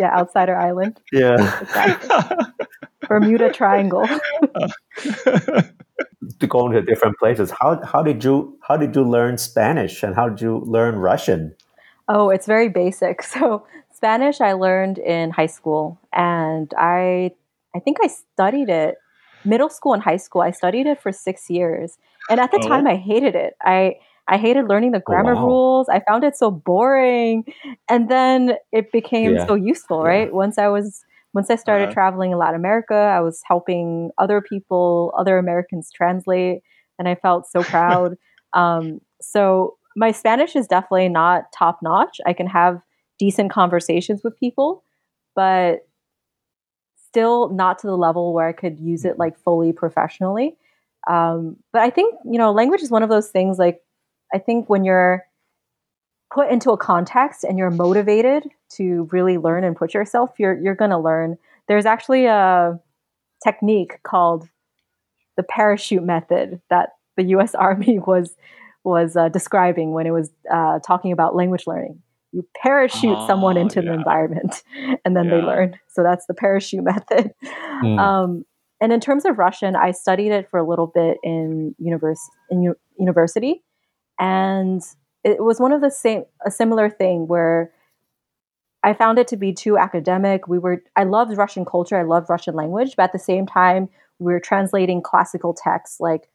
[0.00, 1.00] Yeah, outsider island.
[1.12, 1.60] Yeah.
[1.60, 2.46] Exactly.
[3.08, 4.06] Bermuda Triangle.
[4.96, 7.50] to go into different places.
[7.50, 11.54] How how did you how did you learn Spanish and how did you learn Russian?
[12.08, 13.22] Oh, it's very basic.
[13.22, 17.32] So Spanish I learned in high school and I
[17.78, 18.96] I think I studied it
[19.44, 20.42] middle school and high school.
[20.42, 21.98] I studied it for 6 years.
[22.28, 22.60] And at the Oh.
[22.60, 23.54] time I hated it.
[23.62, 23.96] I
[24.28, 25.36] I hated learning the grammar wow.
[25.36, 25.88] rules.
[25.88, 27.44] I found it so boring.
[27.88, 29.46] And then it became Yeah.
[29.48, 30.04] so useful, Yeah.
[30.04, 30.32] right?
[30.32, 31.92] Once I was once I started Uh-huh.
[31.92, 36.62] traveling in Latin America, I was helping other people, other Americans translate,
[36.98, 38.14] and I felt so proud.
[38.54, 42.18] um, so my Spanish is definitely not top notch.
[42.26, 42.80] I can have
[43.18, 44.84] decent conversations with people,
[45.36, 45.87] but
[47.08, 50.56] still not to the level where I could use it like fully professionally.
[51.08, 53.58] Um, but I think you know, language is one of those things.
[53.58, 53.80] Like,
[54.32, 55.24] I think when you're
[56.32, 60.74] put into a context and you're motivated to really learn and put yourself, you're you're
[60.74, 61.38] going to learn.
[61.66, 62.78] There's actually a
[63.42, 64.48] technique called
[65.36, 67.54] the parachute method that the U.S.
[67.54, 68.36] Army was
[68.84, 72.02] was uh, describing when it was uh, talking about language learning.
[72.32, 74.62] You parachute someone Oh, into the environment,
[75.04, 75.78] and then they learn.
[75.88, 77.32] So that's the parachute method.
[77.82, 77.98] Mm.
[77.98, 78.44] Um,
[78.80, 82.62] and in terms of Russian, I studied it for a little bit in univers- in
[82.62, 83.62] u- university,
[84.20, 84.82] and
[85.24, 87.72] it was one of the same a similar thing where
[88.84, 90.46] I found it to be too academic.
[90.48, 93.88] We were I loved Russian culture, I loved Russian language, but at the same time,
[94.18, 96.28] we were translating classical texts like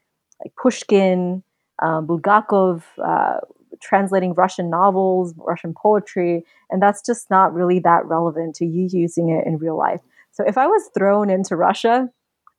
[0.43, 1.43] like Pushkin,
[1.81, 3.39] um, Bulgakov, uh,
[3.83, 9.29] translating Russian novels, Russian poetry, and that's just not really that relevant to you using
[9.29, 10.01] it in real life.
[10.31, 12.09] So if I was thrown into Russia,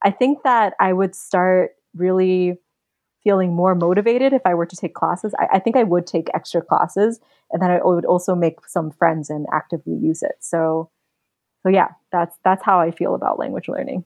[0.05, 2.59] I think that I would start really
[3.25, 5.35] feeling more motivated if I were to take classes.
[5.39, 8.91] I, I think I would take extra classes, and then I would also make some
[8.91, 10.37] friends and actively use it.
[10.41, 10.91] So,
[11.63, 14.05] so yeah, that's that's how I feel about language learning.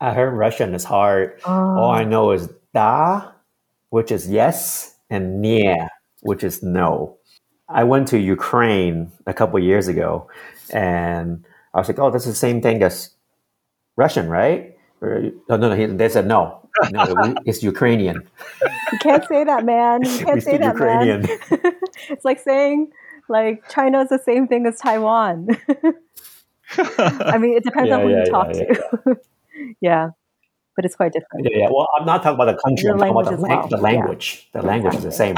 [0.00, 1.40] I heard Russian is hard.
[1.44, 2.08] All I ah.
[2.08, 3.32] know is da,
[3.90, 5.76] which is yes, and nie,
[6.22, 7.16] which is no.
[7.68, 10.28] I went to Ukraine a couple years ago,
[10.72, 13.10] and I was like, "Oh, that's the same thing as
[13.96, 15.96] Russian, right?" Or, no, no, no.
[15.96, 16.66] They said no.
[16.90, 18.28] No, it's Ukrainian.
[18.92, 20.04] You can't say that, man.
[20.04, 21.22] You we can't say speak that, Ukrainian.
[21.22, 21.72] man.
[22.10, 22.92] it's like saying
[23.28, 25.48] like China is the same thing as Taiwan.
[27.32, 28.64] I mean, it depends on who yeah, you yeah, talk yeah.
[28.64, 29.20] to.
[29.80, 30.10] yeah,
[30.76, 31.46] but it's quite different.
[31.50, 31.68] Yeah, yeah.
[31.74, 32.84] Well, I'm not talking about the country.
[32.86, 33.68] The I'm talking about the, well.
[33.68, 33.82] the Yeah.
[33.82, 34.48] language.
[34.52, 35.36] The language is the same.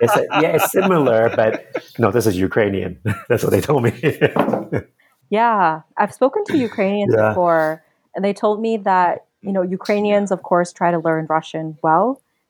[0.00, 1.52] It's a, yeah, it's similar, but
[1.98, 2.98] no, this is Ukrainian.
[3.28, 3.92] That's what they told me.
[5.30, 7.28] Yeah, I've spoken to Ukrainians Yeah.
[7.30, 11.76] before, and they told me that you know Ukrainians, of course, try to learn Russian
[11.82, 12.06] well,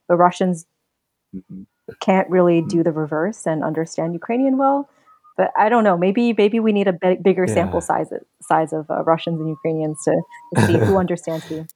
[0.07, 0.65] but Russians
[2.01, 4.89] can't really do the reverse and understand Ukrainian well.
[5.37, 5.97] But I don't know.
[5.97, 7.55] Maybe maybe we need a big, bigger Yeah.
[7.55, 8.11] sample size
[8.43, 10.15] size of uh, Russians and Ukrainians to,
[10.55, 11.67] to see who understands who.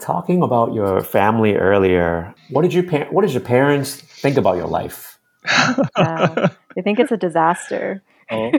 [0.00, 4.56] Talking about your family earlier, what did your par- what did your parents think about
[4.56, 5.18] your life?
[5.96, 8.02] Uh, they think it's a disaster.
[8.30, 8.52] oh,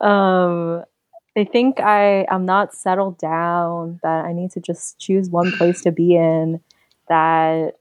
[0.00, 0.84] um,
[1.34, 4.00] they think I am not settled down.
[4.02, 6.60] That I need to just choose one place to be in.
[7.08, 7.74] That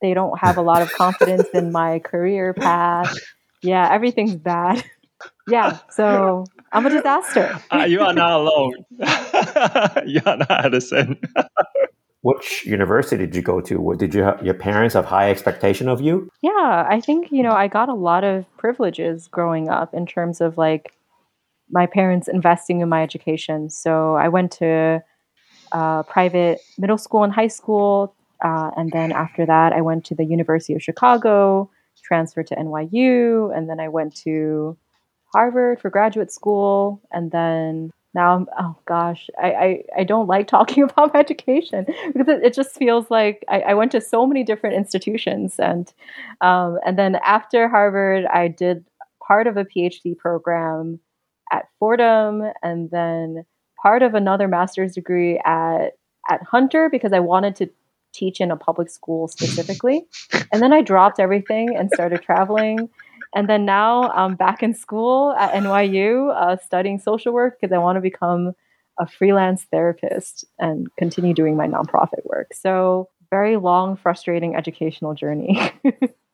[0.00, 3.16] they don't have a lot of confidence in my career path.
[3.62, 4.84] Yeah, everything's bad.
[5.44, 7.58] Yeah, so I'm a disaster.
[7.70, 8.74] Ah, you are not alone.
[10.06, 11.20] you are not Addison.
[12.22, 13.80] Which university did you go to?
[13.80, 16.28] What- Did you have, your parents have high expectation of you?
[16.40, 20.40] Yeah, I think, you know, I got a lot of privileges growing up in terms
[20.40, 20.92] of like
[21.70, 23.70] my parents investing in my education.
[23.70, 25.02] So I went to
[25.72, 28.14] uh, private middle school and high school.
[28.44, 31.70] Uh, and then after that, I went to the University of Chicago,
[32.04, 34.76] transferred to NYU, and then I went to
[35.34, 37.00] Harvard for graduate school.
[37.10, 41.86] And then now I'm, oh gosh, I, I, I don't like talking about my education
[41.86, 45.56] because it, it just feels like I, I went to so many different institutions.
[45.58, 45.92] And,
[46.40, 48.84] um, and then after Harvard, I did
[49.26, 51.00] part of a PhD program
[51.50, 53.44] at Fordham and then
[53.80, 55.92] part of another master's degree at,
[56.30, 57.70] at Hunter because I wanted to
[58.12, 60.06] teach in a public school specifically.
[60.52, 62.90] And then I dropped everything and started traveling.
[63.34, 67.78] And then now I'm back in school at NYU uh, studying social work because I
[67.78, 68.54] want to become
[68.98, 72.52] a freelance therapist and continue doing my nonprofit work.
[72.54, 75.58] So, very long, frustrating educational journey.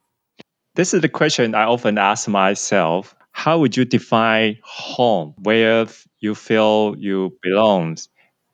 [0.74, 3.14] this is the question I often ask myself.
[3.30, 5.86] How would you define home, where
[6.18, 7.98] you feel you belong?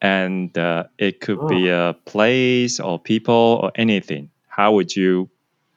[0.02, 1.48] And uh, it could oh.
[1.48, 4.30] be a place or people or anything.
[4.46, 5.30] How would you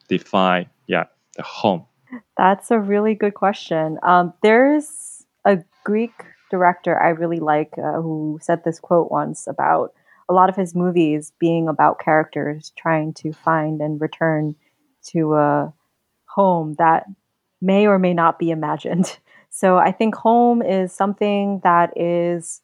[0.10, 1.06] define, yeah,
[1.38, 1.86] the home?
[2.38, 4.00] That's a really good question.
[4.04, 6.14] Um, there's a Greek
[6.50, 9.94] director I really like uh, who said this quote once about
[10.30, 14.56] a lot of his movies being about characters trying to find and return
[15.08, 15.74] to a
[16.26, 17.06] home that
[17.62, 19.18] may or may not be imagined.
[19.50, 22.62] So I think home is something that is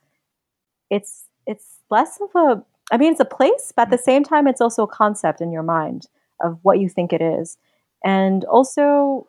[0.91, 4.47] it's it's less of a I mean it's a place, but at the same time
[4.47, 6.07] it's also a concept in your mind
[6.43, 7.57] of what you think it is.
[8.03, 9.27] And also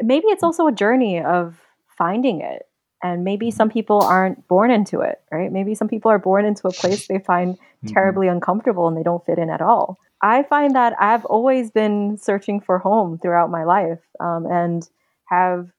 [0.00, 1.56] maybe it's also a journey of
[1.98, 2.66] finding it.
[3.04, 5.50] And maybe some people aren't born into it right?
[5.50, 7.88] Maybe some people are born into a place they find mm-hmm.
[7.88, 9.98] terribly uncomfortable and they don't fit in at all.
[10.24, 14.88] I find that i've always been searching for home throughout my life um, and
[15.24, 15.70] have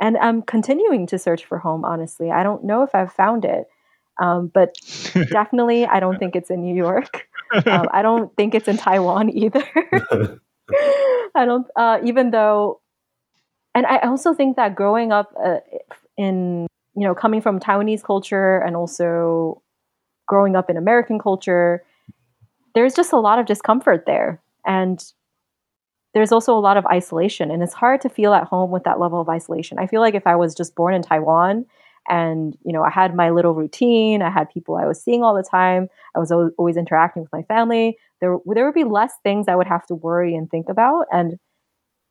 [0.00, 2.30] and i'm continuing to search for home honestly.
[2.30, 3.66] I don't know if i've found it
[4.20, 4.74] um, but
[5.30, 7.28] definitely i don't think it's in new york.
[7.66, 9.64] Um, i don't think it's in taiwan either.
[11.34, 12.80] I don't uh, even though
[13.78, 15.60] and i also think that growing up uh,
[16.16, 16.66] in
[16.98, 19.62] you know coming from Taiwanese culture and also
[20.26, 21.82] growing up in American culture,
[22.74, 25.02] there's just a lot of discomfort there, and
[26.12, 28.98] there's also a lot of isolation, and it's hard to feel at home with that
[28.98, 29.78] level of isolation.
[29.78, 31.64] I feel like if I was just born in Taiwan
[32.10, 35.34] and you know i had my little routine i had people i was seeing all
[35.34, 39.46] the time i was always interacting with my family there there would be less things
[39.46, 41.06] i would have to worry and think about.
[41.12, 41.38] And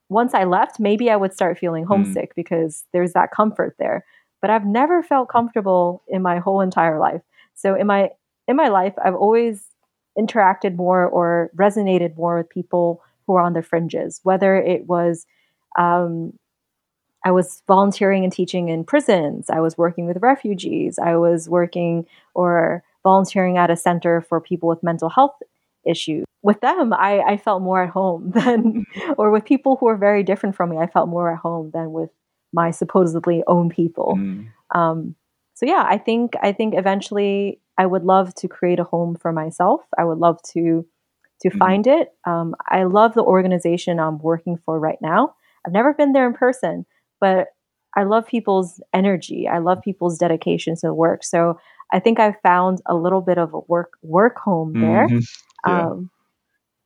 [0.09, 1.89] once I left, maybe I would start feeling hmm.
[1.89, 2.35] homesick mm.
[2.35, 4.05] because there's that comfort there.
[4.41, 7.21] But I've never felt comfortable in my whole entire life.
[7.55, 8.11] So in my
[8.47, 9.65] in my life, I've always
[10.17, 15.25] interacted more or resonated more with people who are on the fringes, whether it was
[15.77, 16.33] um,
[17.25, 19.49] I was volunteering and teaching in prisons.
[19.49, 20.97] I was working with refugees.
[20.97, 25.35] I was working or volunteering at a center for people with mental health
[25.87, 28.85] issues with them, I, I felt more at home than,
[29.17, 31.91] or with people who are very different from me, I felt more at home than
[31.91, 32.09] with
[32.53, 34.15] my supposedly own people.
[34.17, 34.47] Mm.
[34.73, 35.15] Um,
[35.55, 39.31] so yeah, I think I think eventually I would love to create a home for
[39.31, 39.81] myself.
[39.97, 40.85] I would love to
[41.41, 41.57] to mm.
[41.57, 42.13] find it.
[42.25, 45.35] Um, I love the organization I'm working for right now.
[45.65, 46.85] I've never been there in person,
[47.19, 47.47] but
[47.95, 49.47] I love people's energy.
[49.47, 51.23] I love people's dedication to the work.
[51.23, 51.59] So
[51.91, 55.07] I think I've found a little bit of a work work home there.
[55.07, 55.19] Mm-hmm.
[55.67, 55.87] Yeah.
[55.89, 56.09] Um,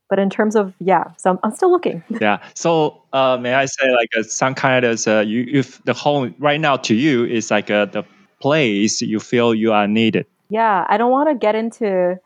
[0.09, 2.03] but in terms of yeah so i'm, I'm still looking.
[2.21, 2.39] Yeah.
[2.53, 6.35] So uh, may i say like uh, some kind of uh, you if the home
[6.37, 8.03] right now to you is like uh, the
[8.41, 10.25] place you feel you are needed.
[10.49, 12.19] Yeah i don't want to get into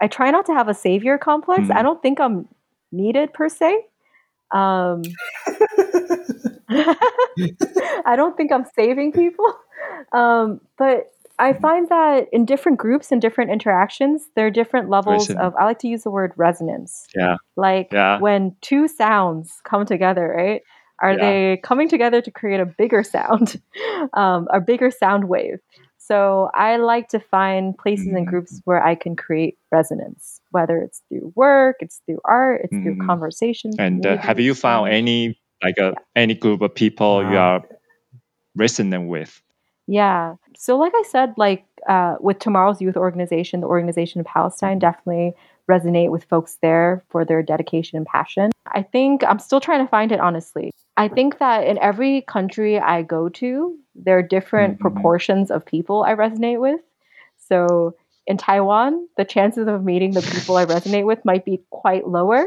[0.00, 1.62] i try not to have a savior complex.
[1.62, 1.76] Mm.
[1.76, 2.48] i don't think i'm
[2.92, 3.80] needed per se.
[4.52, 5.02] Um,
[8.04, 9.54] i don't think i'm saving people.
[10.12, 15.28] Um, but I find that in different groups and different interactions, there are different levels
[15.28, 15.46] Resonant.
[15.46, 17.06] of, I like to use the word resonance.
[17.14, 17.36] Yeah.
[17.56, 18.18] Like yeah.
[18.20, 20.62] when two sounds come together, right?
[21.00, 21.18] Are yeah.
[21.18, 23.60] they coming together to create a bigger sound,
[24.14, 25.58] um, a bigger sound wave?
[25.98, 28.16] So I like to find places mm-hmm.
[28.16, 32.72] and groups where I can create resonance, whether it's through work, it's through art, it's
[32.74, 32.96] mm-hmm.
[32.96, 33.72] through conversation.
[33.78, 36.02] And uh, have you found any like a, yeah.
[36.14, 37.30] any group of people wow.
[37.30, 37.62] you are
[38.54, 39.40] resonant with?
[39.86, 40.36] Yeah.
[40.56, 45.34] So, like I said, like uh, with Tomorrow's Youth Organization, the organization of Palestine definitely
[45.68, 48.50] resonate with folks there for their dedication and passion.
[48.66, 50.70] I think I'm still trying to find it, honestly.
[50.96, 54.82] I think that in every country I go to, there are different mm-hmm.
[54.82, 56.80] proportions of people I resonate with.
[57.48, 57.94] So,
[58.26, 62.46] in Taiwan, the chances of meeting the people I resonate with might be quite lower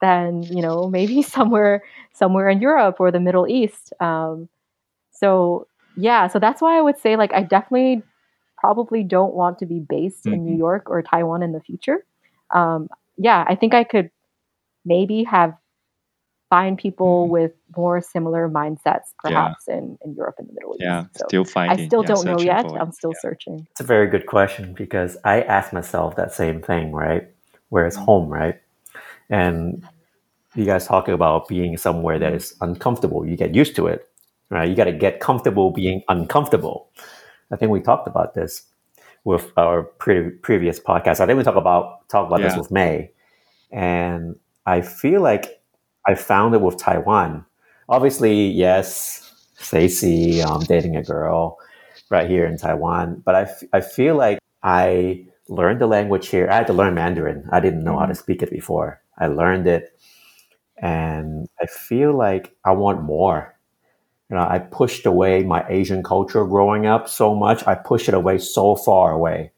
[0.00, 3.92] than you know maybe somewhere somewhere in Europe or the Middle East.
[4.00, 4.48] Um,
[5.12, 8.02] so yeah, so that's why I would say like I definitely
[8.58, 10.34] probably don't want to be based mm-hmm.
[10.34, 10.58] in New mm-hmm.
[10.58, 12.04] York or Taiwan in the future.
[12.54, 14.10] Um, yeah, I think I could
[14.84, 15.54] maybe have
[16.50, 17.32] find people mm-hmm.
[17.32, 19.78] with more similar mindsets, perhaps yeah.
[19.78, 20.82] in, in Europe and the Middle East.
[20.82, 21.84] Yeah, so still finding.
[21.84, 22.66] I still yeah, don't know yet.
[22.80, 23.20] I'm still yeah.
[23.20, 23.66] searching.
[23.72, 27.28] It's a very good question because I ask myself that same thing, right?
[27.70, 28.60] Where it's home, right?
[29.30, 29.86] And
[30.54, 33.26] you guys talk about being somewhere that is uncomfortable.
[33.26, 34.08] You get used to it
[34.54, 34.68] right?
[34.68, 36.88] You got to get comfortable being uncomfortable.
[37.50, 38.62] I think we talked about this
[39.24, 41.20] with our pre- previous podcast.
[41.20, 42.48] I think we talk about talk about yeah.
[42.48, 43.10] this with May,
[43.70, 45.60] and I feel like
[46.06, 47.44] I found it with Taiwan.
[47.88, 51.58] Obviously, yes, Stacy, um, dating a girl,
[52.10, 53.22] right here in Taiwan.
[53.24, 56.48] But I, f- I feel like I learned the language here.
[56.50, 57.48] I had to learn Mandarin.
[57.52, 58.00] I didn't know mm-hmm.
[58.00, 59.02] how to speak it before.
[59.18, 59.98] I learned it,
[60.78, 63.53] and I feel like I want more.
[64.30, 67.66] You know, I pushed away my Asian culture growing up so much.
[67.66, 69.52] I pushed it away so far away,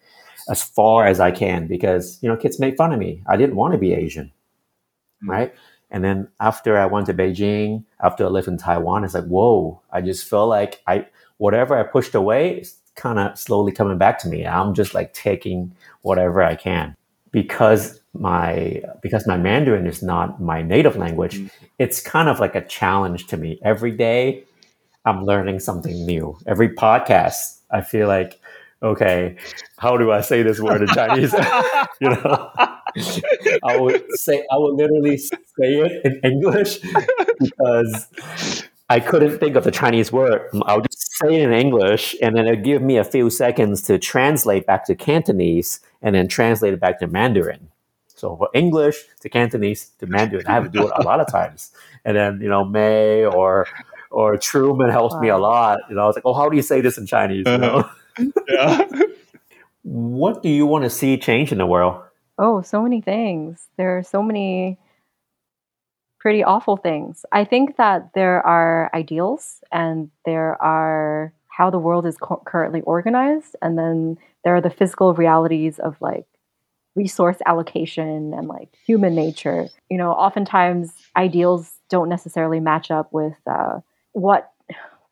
[0.50, 3.22] as far as I can, because you know, kids make fun of me.
[3.28, 5.30] I didn't want to be Asian, mm-hmm.
[5.30, 5.54] right?
[5.90, 9.80] And then after I went to Beijing, after I lived in Taiwan, it's like, whoa,
[9.92, 11.06] I just felt like I
[11.38, 14.46] whatever I pushed away is kind of slowly coming back to me.
[14.46, 16.96] I'm just like taking whatever I can.
[17.30, 21.50] Because my because my Mandarin is not my native language, mm.
[21.78, 23.60] it's kind of like a challenge to me.
[23.62, 24.44] Every day
[25.06, 26.36] I'm learning something new.
[26.46, 28.40] Every podcast, I feel like,
[28.82, 29.36] okay,
[29.78, 31.32] how do I say this word in Chinese?
[32.00, 32.50] you know?
[33.62, 36.80] I would say I would literally say it in English
[37.38, 40.48] because I couldn't think of the Chinese word.
[40.64, 43.98] I'll just say it in English, and then it'll give me a few seconds to
[43.98, 47.68] translate back to Cantonese, and then translate it back to Mandarin.
[48.08, 51.30] So for English to Cantonese to Mandarin, I have to do it a lot of
[51.30, 51.70] times.
[52.04, 53.66] And then you know May or
[54.16, 55.20] or Truman helps wow.
[55.20, 55.78] me a lot.
[55.90, 57.44] You know, I was like, oh, how do you say this in Chinese?
[57.46, 57.84] You know?
[58.18, 58.24] Uh-huh.
[58.48, 58.88] yeah.
[59.82, 62.02] what do you want to see change in the world?
[62.38, 63.68] Oh, so many things.
[63.76, 64.78] There are so many
[66.18, 67.26] pretty awful things.
[67.30, 72.80] I think that there are ideals and there are how the world is co- currently
[72.82, 76.26] organized, and then there are the physical realities of like
[76.94, 79.68] resource allocation and like human nature.
[79.90, 83.80] You know, oftentimes ideals don't necessarily match up with uh,
[84.16, 84.50] what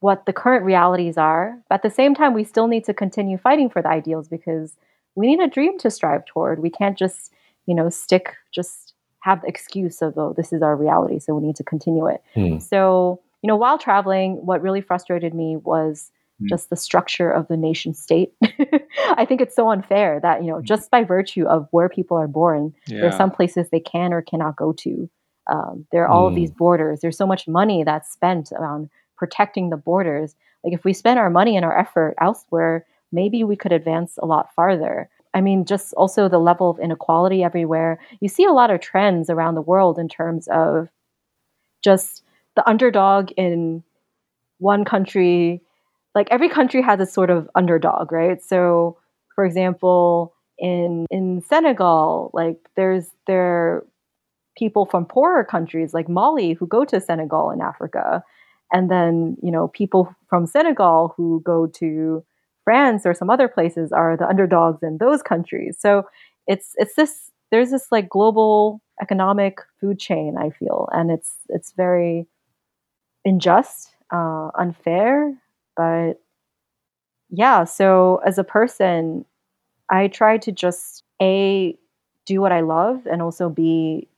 [0.01, 1.59] what the current realities are.
[1.69, 4.77] But at the same time, we still need to continue fighting for the ideals because
[5.15, 6.61] we need a dream to strive toward.
[6.61, 7.33] We can't just,
[7.65, 11.47] you know, stick, just have the excuse of, oh, this is our reality, so we
[11.47, 12.23] need to continue it.
[12.35, 12.59] Hmm.
[12.59, 16.49] So, you know, while traveling, what really frustrated me was hmm.
[16.49, 18.35] just the structure of the nation state.
[19.17, 20.65] I think it's so unfair that, you know, hmm.
[20.65, 23.01] just by virtue of where people are born, yeah.
[23.01, 25.09] there are some places they can or cannot go to.
[25.47, 26.57] Um, there are all of these hmm.
[26.57, 27.01] borders.
[27.01, 30.35] There's so much money that's spent on protecting the borders.
[30.63, 34.27] Like if we spend our money and our effort elsewhere, maybe we could advance a
[34.27, 35.09] lot farther.
[35.35, 37.99] I mean, just also the level of inequality everywhere.
[38.21, 40.89] You see a lot of trends around the world in terms of
[41.83, 42.23] just
[42.57, 43.83] the underdog in
[44.59, 45.61] one country.
[46.15, 48.43] Like every country has a sort of underdog, right?
[48.43, 48.97] So,
[49.35, 53.87] for example, in in Senegal, like there's there are
[54.57, 58.23] people from poorer countries like Mali who go to Senegal in Africa,
[58.73, 62.25] and then you know people from Senegal who go to
[62.65, 65.77] France or some other places are the underdogs in those countries.
[65.79, 66.07] So
[66.47, 71.73] it's it's this there's this like global economic food chain I feel, and it's it's
[71.73, 72.27] very
[73.25, 75.35] unjust, uh, unfair,
[75.77, 76.15] but
[77.31, 77.65] yeah.
[77.65, 79.25] So as a person,
[79.91, 81.77] I try to just a
[82.27, 84.09] do what I love and also be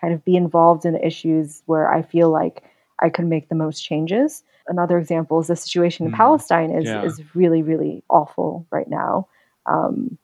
[0.00, 2.64] kind of be involved in the issues where I feel like
[3.00, 6.16] I could make the most changes another example is the situation in mm.
[6.16, 7.02] Palestine is yeah.
[7.02, 9.26] is really really awful right now.
[9.66, 10.18] Um,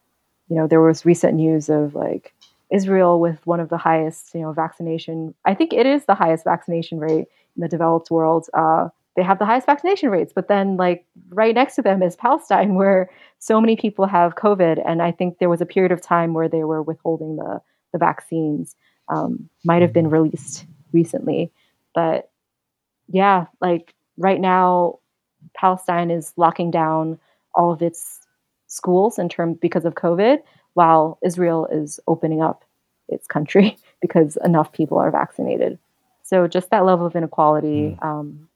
[0.49, 2.35] you know, there was recent news of like
[2.71, 5.35] Israel with one of the highest, you know, vaccination.
[5.45, 8.47] I think it is the highest vaccination rate in the developed world.
[8.55, 12.17] Uh, they have the highest vaccination rates, but then like right next to them is
[12.17, 16.01] Palestine, where so many people have COVID, and I think there was a period of
[16.01, 17.61] time where they were withholding the
[17.93, 18.77] the vaccines.
[19.09, 21.53] Um, might have been released recently,
[21.95, 22.31] but
[23.09, 24.99] yeah, like right now,
[25.55, 27.19] Palestine is locking down
[27.55, 28.21] all of its
[28.67, 30.39] schools in terms because of COVID,
[30.75, 32.65] while Israel is opening up
[33.09, 35.79] its country because enough people are vaccinated.
[36.23, 38.05] So just that level of inequality, mm.
[38.05, 38.49] um,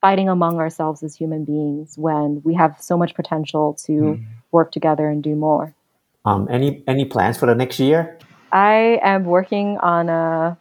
[0.00, 4.24] fighting among ourselves as human beings when we have so much potential to mm.
[4.50, 5.74] work together and do more.
[6.24, 8.18] Um, any any plans for the next year?
[8.52, 10.58] I am working on a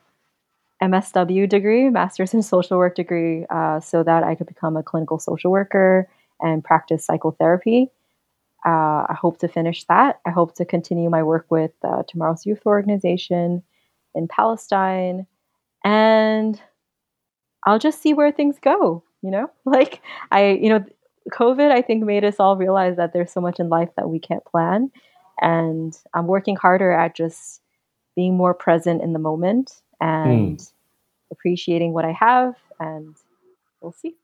[0.81, 5.19] MSW degree, Master's in Social Work degree, uh, so that I could become a clinical
[5.19, 6.07] social worker
[6.39, 7.91] and practice psychotherapy.
[8.65, 10.19] Uh, I hope to finish that.
[10.25, 13.63] I hope to continue my work with uh, Tomorrow's Youth Organization
[14.15, 15.27] in Palestine.
[15.83, 16.61] And
[17.65, 19.49] I'll just see where things go, you know?
[19.65, 20.85] Like, I, you know,
[21.31, 24.19] COVID, I think, made us all realize that there's so much in life that we
[24.19, 24.91] can't plan.
[25.41, 27.61] And I'm working harder at just
[28.19, 30.71] being more present in the moment and mm.
[31.31, 33.15] appreciating what I have, and
[33.79, 34.17] we'll see.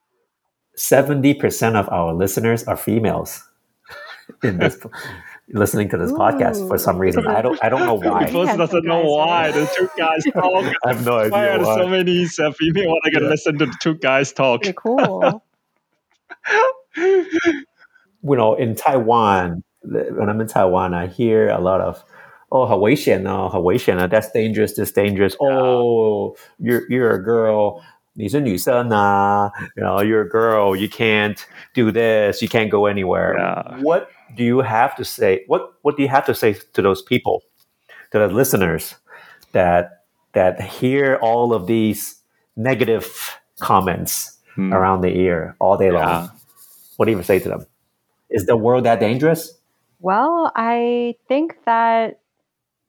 [0.77, 3.47] 70% of our listeners are females
[4.43, 4.77] in this
[5.47, 6.17] listening to this Ooh.
[6.17, 7.25] podcast for some reason.
[7.25, 8.25] I don't I don't know why.
[8.25, 9.51] First doesn't know why.
[9.51, 10.65] The two guys talk.
[10.85, 11.31] I have no idea.
[11.31, 11.75] Why are why.
[11.77, 13.29] so many uh, female want to yeah.
[13.29, 14.63] listen to the two guys talk?
[14.63, 15.41] Pretty cool.
[16.97, 17.65] you
[18.23, 22.03] know, in Taiwan, when I'm in Taiwan, I hear a lot of,
[22.50, 25.34] oh, 好危险哦,好危险 that's dangerous, that's dangerous.
[25.38, 27.80] Oh, you're, you're a girl.
[28.12, 31.36] 你是女生啊, you know, you're a girl, you can't
[31.74, 33.34] do this, you can't go anywhere.
[33.38, 33.80] Yeah.
[33.82, 35.44] What do you have to say?
[35.46, 37.42] What what do you have to say to those people,
[38.12, 38.96] to the listeners
[39.52, 40.02] that
[40.34, 42.16] that hear all of these
[42.56, 43.06] negative
[43.60, 44.72] comments Hmm.
[44.74, 46.04] around the ear all day Yeah.
[46.04, 46.30] long?
[46.96, 47.64] What do you say to them?
[48.28, 49.54] Is the world that dangerous?
[50.00, 52.18] Well, I think that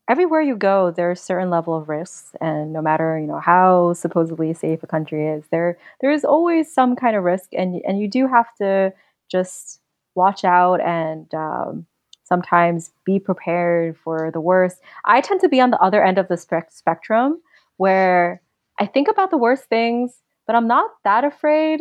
[0.09, 3.93] everywhere you go, there's a certain level of risks, and no matter you know how
[3.95, 8.01] supposedly safe a country is, there there is always some kind of risk, and and
[8.01, 8.93] you do have to
[9.31, 9.81] just
[10.15, 11.87] watch out and um,
[12.25, 14.79] sometimes be prepared for the worst.
[15.05, 17.41] I tend to be on the other end of the spec- spectrum,
[17.77, 18.41] where
[18.81, 21.81] I think about the worst things, but I'm not that afraid,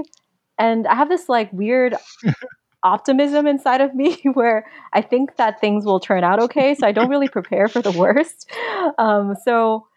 [0.57, 1.95] and I have this like weird
[2.86, 6.75] optimism inside of me where I think that things will turn out okay.
[6.75, 8.49] So I don't really prepare for the worst.
[8.97, 9.88] Um, so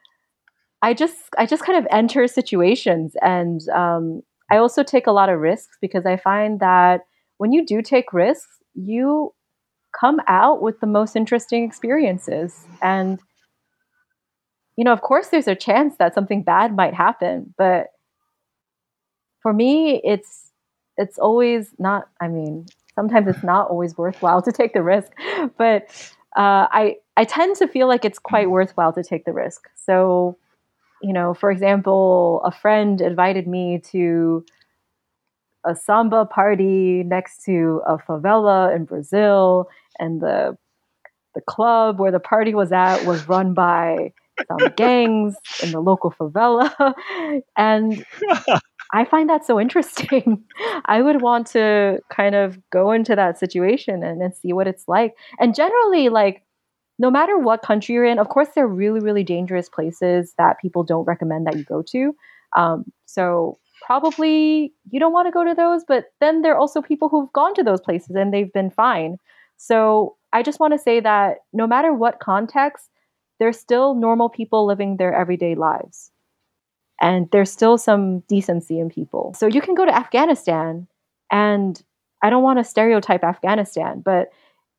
[0.82, 5.28] I just I just kind of enter situations, and um, I also take a lot
[5.28, 7.02] of risks because I find that
[7.38, 9.34] when you do take risks, you
[9.98, 12.64] come out with the most interesting experiences.
[12.80, 13.20] And
[14.76, 17.88] you know, of course, there's a chance that something bad might happen, but
[19.42, 20.47] for me, it's
[20.98, 22.08] it's always not.
[22.20, 25.12] I mean, sometimes it's not always worthwhile to take the risk,
[25.56, 25.84] but
[26.36, 29.68] uh, I I tend to feel like it's quite worthwhile to take the risk.
[29.76, 30.36] So,
[31.00, 34.44] you know, for example, a friend invited me to
[35.64, 39.68] a samba party next to a favela in Brazil,
[39.98, 40.58] and the
[41.34, 44.12] the club where the party was at was run by
[44.48, 46.72] some gangs in the local favela,
[47.56, 48.04] and
[48.92, 50.44] I find that so interesting.
[50.86, 54.88] I would want to kind of go into that situation and, and see what it's
[54.88, 55.14] like.
[55.38, 56.42] And generally, like,
[56.98, 60.58] no matter what country you're in, of course, there are really, really dangerous places that
[60.60, 62.14] people don't recommend that you go to.
[62.56, 66.82] Um, so, probably you don't want to go to those, but then there are also
[66.82, 69.18] people who've gone to those places and they've been fine.
[69.58, 72.88] So, I just want to say that no matter what context,
[73.38, 76.10] there's still normal people living their everyday lives
[77.00, 79.34] and there's still some decency in people.
[79.36, 80.86] So you can go to Afghanistan
[81.30, 81.82] and
[82.22, 84.30] I don't want to stereotype Afghanistan, but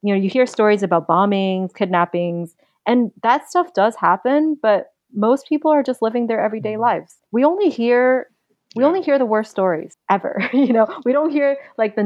[0.01, 2.55] you know, you hear stories about bombings, kidnappings,
[2.85, 6.81] and that stuff does happen, but most people are just living their everyday mm-hmm.
[6.81, 7.17] lives.
[7.31, 8.27] We only hear
[8.75, 8.87] we Yeah.
[8.87, 10.47] only hear the worst stories ever.
[10.53, 12.03] you know, we don't hear like the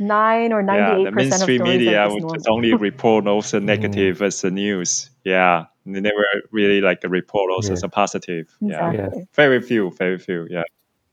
[0.00, 3.60] 99 or 98% yeah, the mainstream stories media of would just just only report also
[3.60, 3.64] mm.
[3.64, 5.10] negative as the news.
[5.24, 7.72] Yeah, they never really like report also Yeah.
[7.74, 8.54] as a positive.
[8.60, 9.28] Yeah, Exactly.
[9.34, 10.46] very few, very few.
[10.50, 10.62] Yeah.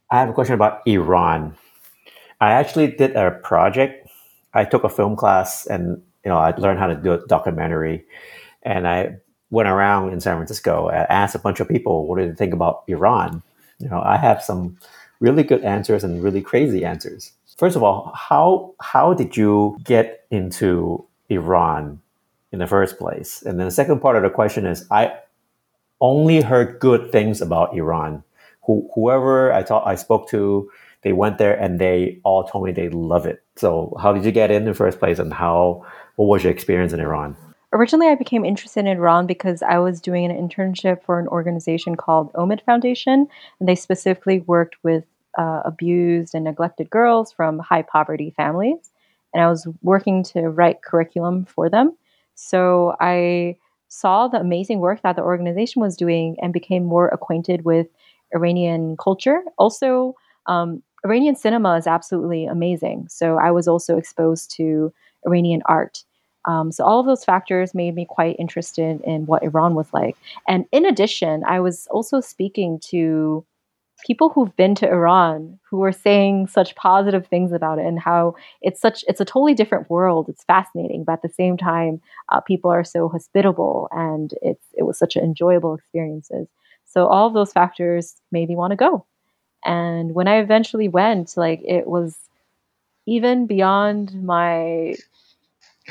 [0.10, 1.56] I have a question about Iran.
[2.40, 4.08] I actually did a project.
[4.54, 8.06] I took a film class and you know I learned how to do a documentary,
[8.64, 9.18] and I
[9.50, 12.54] went around in San Francisco and asked a bunch of people what do they think
[12.54, 13.44] about Iran.
[13.80, 14.78] You know, I have some
[15.20, 17.32] really good answers and really crazy answers.
[17.58, 22.00] First of all, how how did you get into Iran
[22.52, 23.42] in the first place?
[23.42, 25.14] And then the second part of the question is, I
[26.00, 28.24] only heard good things about Iran.
[28.64, 30.70] Who, whoever I talk, I spoke to,
[31.02, 33.42] they went there and they all told me they love it.
[33.56, 36.94] So, how did you get in the first place, and how what was your experience
[36.94, 37.36] in Iran?
[37.74, 41.96] Originally, I became interested in Iran because I was doing an internship for an organization
[41.96, 43.28] called Omid Foundation,
[43.60, 45.04] and they specifically worked with
[45.38, 48.92] uh, abused and neglected girls from high poverty families.
[49.34, 51.96] And I was working to write curriculum for them.
[52.36, 53.58] So I
[53.90, 57.88] saw the amazing work that the organization was doing and became more acquainted with
[58.34, 59.42] Iranian culture.
[59.58, 60.16] Also,
[60.48, 63.08] um, Iranian cinema is absolutely amazing.
[63.10, 64.94] So I was also exposed to
[65.26, 66.04] Iranian art.
[66.48, 70.18] Um, so all of those factors made me quite interested in what Iran was like.
[70.48, 73.46] And in addition, I was also speaking to
[74.06, 78.36] people who've been to Iran who were saying such positive things about it and how
[78.62, 80.30] it's such it's a totally different world.
[80.30, 84.84] It's fascinating, but at the same time, uh, people are so hospitable and it's it
[84.84, 86.48] was such an enjoyable experiences.
[86.86, 89.06] So all of those factors made me want to go.
[89.66, 92.18] And when I eventually went, like it was
[93.08, 94.96] even beyond my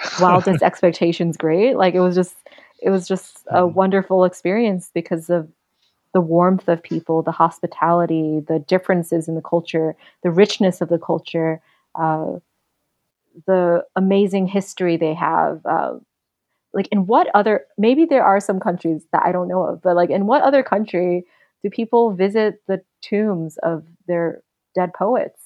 [0.20, 1.76] wildest expectations great.
[1.76, 2.36] Like it was just
[2.80, 5.48] it was just a wonderful experience because of
[6.12, 10.98] the warmth of people, the hospitality, the differences in the culture, the richness of the
[10.98, 11.60] culture,
[11.94, 12.34] uh,
[13.46, 15.60] the amazing history they have.
[15.64, 15.94] Uh,
[16.72, 19.96] like in what other maybe there are some countries that I don't know of, but
[19.96, 21.24] like in what other country
[21.62, 24.42] do people visit the tombs of their
[24.74, 25.40] dead poets?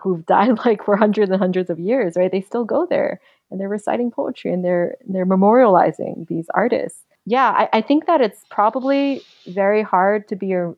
[0.00, 2.30] who've died like for hundreds and hundreds of years, right?
[2.30, 3.20] They still go there
[3.52, 7.02] and they're reciting poetry and they're they're memorializing these artists.
[7.24, 10.74] Yeah, I, I think that it's probably very hard to be a,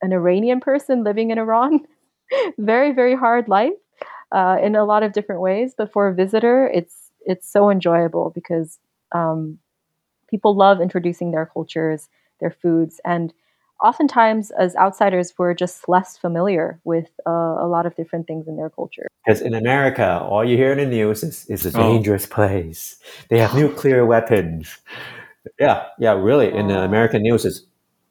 [0.00, 1.80] an Iranian person living in Iran.
[2.58, 3.72] very, very hard life
[4.32, 5.74] uh, in a lot of different ways.
[5.76, 8.78] But for a visitor, it's it's so enjoyable because
[9.12, 9.58] um,
[10.28, 12.08] people love introducing their cultures,
[12.40, 13.32] their foods, and
[13.84, 18.56] oftentimes as outsiders we're just less familiar with uh, a lot of different things in
[18.56, 21.92] their culture because in america all you hear in the news is, is a oh.
[21.92, 22.34] dangerous oh.
[22.34, 22.96] place
[23.28, 24.78] they have nuclear weapons
[25.60, 27.66] yeah yeah really in the american news is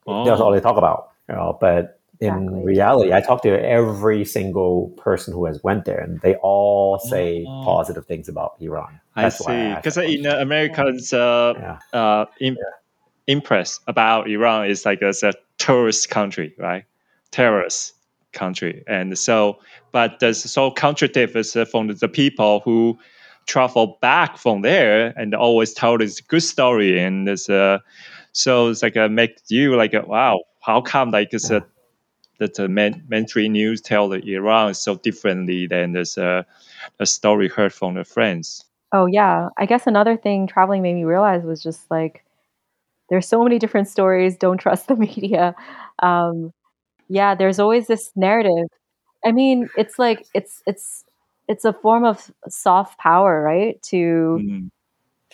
[0.06, 0.24] oh.
[0.24, 4.88] that's all they talk about you know, but in reality i talk to every single
[4.96, 7.62] person who has went there and they all say oh.
[7.64, 11.98] positive things about iran that's i see because in americans uh, yeah.
[11.98, 12.78] uh, in, yeah
[13.26, 15.32] impressed about Iran is like as a
[15.64, 16.84] tourist country, right?
[17.30, 17.94] Terrorist
[18.32, 19.58] country, and so
[19.92, 22.98] but there's so contradicts from the people who
[23.46, 27.78] travel back from there and always tell this good story and this uh,
[28.32, 31.64] so it's like a make you like a, wow how come like it's a
[32.38, 36.42] that the main, mainstream news tell the Iran so differently than this uh,
[36.98, 38.64] a story heard from the friends.
[38.92, 42.23] Oh yeah, I guess another thing traveling made me realize was just like
[43.10, 44.36] there's so many different stories.
[44.36, 45.54] Don't trust the media.
[46.02, 46.52] Um,
[47.08, 48.66] yeah, there's always this narrative.
[49.24, 51.04] I mean, it's like it's it's
[51.48, 53.80] it's a form of soft power, right?
[53.90, 54.66] To mm-hmm.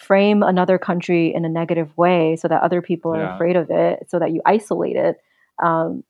[0.00, 3.34] frame another country in a negative way so that other people are yeah.
[3.34, 5.18] afraid of it, so that you isolate it.
[5.62, 6.04] Um,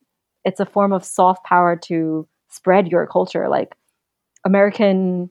[0.44, 3.48] it's a form of soft power to spread your culture.
[3.48, 3.76] Like
[4.44, 5.30] American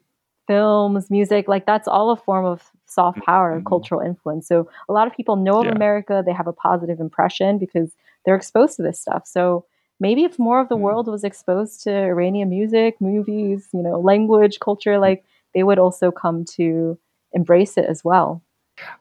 [0.50, 3.68] films, music, like that's all a form of soft power, mm-hmm.
[3.68, 4.48] cultural influence.
[4.48, 5.74] So a lot of people know of yeah.
[5.74, 7.92] America, they have a positive impression because
[8.26, 9.28] they're exposed to this stuff.
[9.28, 9.66] So
[10.00, 10.80] maybe if more of the mm.
[10.80, 15.24] world was exposed to Iranian music, movies, you know, language, culture, like
[15.54, 16.98] they would also come to
[17.34, 18.42] embrace it as well.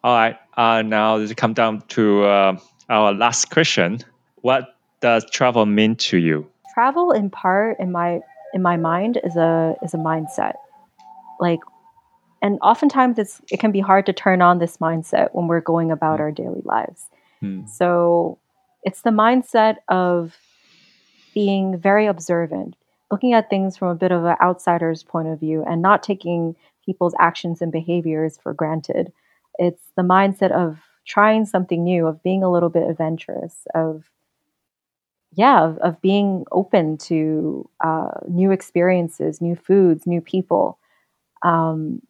[0.04, 0.36] All right.
[0.58, 2.58] Uh, now let's come down to uh,
[2.90, 4.00] our last question.
[4.42, 6.46] What does travel mean to you?
[6.74, 8.20] Travel, in part, in my
[8.52, 10.54] in my mind, is a is a mindset
[11.40, 11.60] like
[12.42, 15.90] and oftentimes it's it can be hard to turn on this mindset when we're going
[15.90, 16.22] about mm.
[16.22, 17.06] our daily lives
[17.42, 17.68] mm.
[17.68, 18.38] so
[18.84, 20.36] it's the mindset of
[21.34, 22.76] being very observant
[23.10, 26.54] looking at things from a bit of an outsider's point of view and not taking
[26.84, 29.12] people's actions and behaviors for granted
[29.58, 34.04] it's the mindset of trying something new of being a little bit adventurous of
[35.32, 40.78] yeah of, of being open to uh, new experiences new foods new people
[41.42, 42.00] um,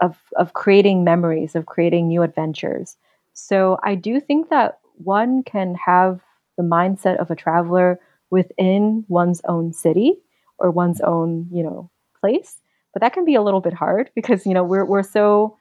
[0.00, 2.96] of of creating memories, of creating new adventures.
[3.34, 6.20] So I do think that one can have
[6.56, 7.98] the mindset of a traveler
[8.30, 10.16] within one's own city
[10.58, 12.60] or one's own, you know, place.
[12.92, 15.56] But that can be a little bit hard because, you know, we're we're so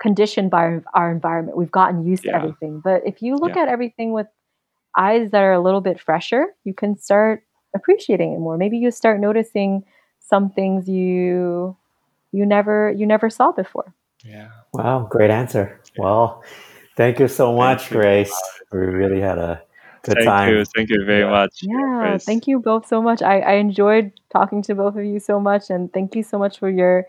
[0.00, 1.56] conditioned by our environment.
[1.56, 2.32] We've gotten used yeah.
[2.32, 2.80] to everything.
[2.82, 3.62] But if you look yeah.
[3.62, 4.26] at everything with
[4.96, 7.42] eyes that are a little bit fresher, you can start
[7.74, 8.56] appreciating it more.
[8.56, 9.84] Maybe you start noticing
[10.20, 11.76] some things you
[12.36, 13.94] you never you never saw before.
[14.22, 14.48] Yeah.
[14.74, 15.80] Wow, great answer.
[15.96, 16.04] Yeah.
[16.04, 16.44] Well,
[16.96, 17.96] thank you so much, you.
[17.96, 18.36] Grace.
[18.70, 19.62] We really had a
[20.02, 20.48] good thank time.
[20.48, 21.30] Thank you, thank you very yeah.
[21.30, 21.54] much.
[21.62, 22.24] Yeah, Grace.
[22.24, 23.22] thank you both so much.
[23.22, 26.58] I, I enjoyed talking to both of you so much, and thank you so much
[26.58, 27.06] for your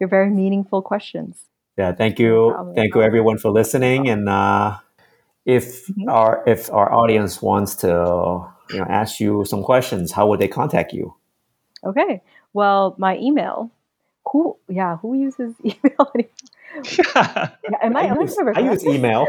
[0.00, 1.46] your very meaningful questions.
[1.78, 4.08] Yeah, thank you, no thank you everyone for listening.
[4.08, 4.76] And uh,
[5.46, 6.10] if mm-hmm.
[6.10, 7.88] our if our audience wants to
[8.70, 11.14] you know ask you some questions, how would they contact you?
[11.86, 12.20] Okay,
[12.52, 13.70] well, my email
[14.30, 16.12] who yeah who uses email
[16.98, 17.50] yeah,
[17.82, 19.26] am I, I, use, I use email.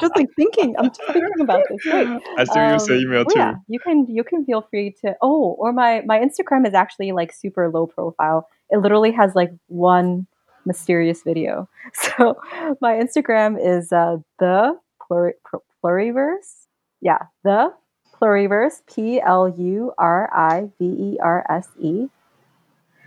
[0.00, 1.86] just like thinking, I'm just thinking about this.
[1.86, 2.20] Right.
[2.36, 3.38] I still um, use email too.
[3.38, 5.14] Yeah, you can you can feel free to.
[5.22, 8.48] Oh, or my my Instagram is actually like super low profile.
[8.70, 10.26] It literally has like one
[10.64, 11.68] mysterious video.
[11.94, 12.40] So
[12.80, 15.34] my Instagram is uh, the pluri-
[15.82, 16.66] pluriverse.
[17.00, 17.72] Yeah, the
[18.20, 18.82] pluriverse.
[18.92, 22.08] P L U R I V E R S E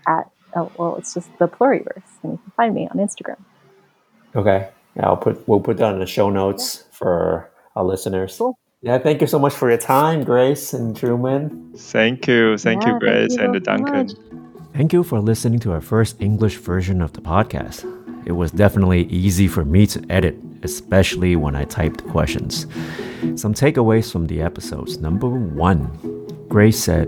[0.07, 3.37] at oh well it's just the pluriverse and you can find me on instagram.
[4.35, 4.69] Okay.
[4.95, 6.97] Yeah, i'll put we'll put that in the show notes yeah.
[6.97, 8.37] for our listeners.
[8.37, 8.57] Cool.
[8.81, 11.73] yeah thank you so much for your time grace and truman.
[11.77, 12.57] Thank you.
[12.57, 14.09] Thank yeah, you grace thank you and duncan.
[14.09, 14.17] so
[14.73, 17.85] thank you for listening to our first english version of the podcast.
[18.25, 20.35] It was definitely easy for me to edit
[20.65, 22.65] especially when i typed questions.
[23.35, 24.97] Some takeaways from the episodes.
[24.97, 25.81] Number one
[26.49, 27.07] grace said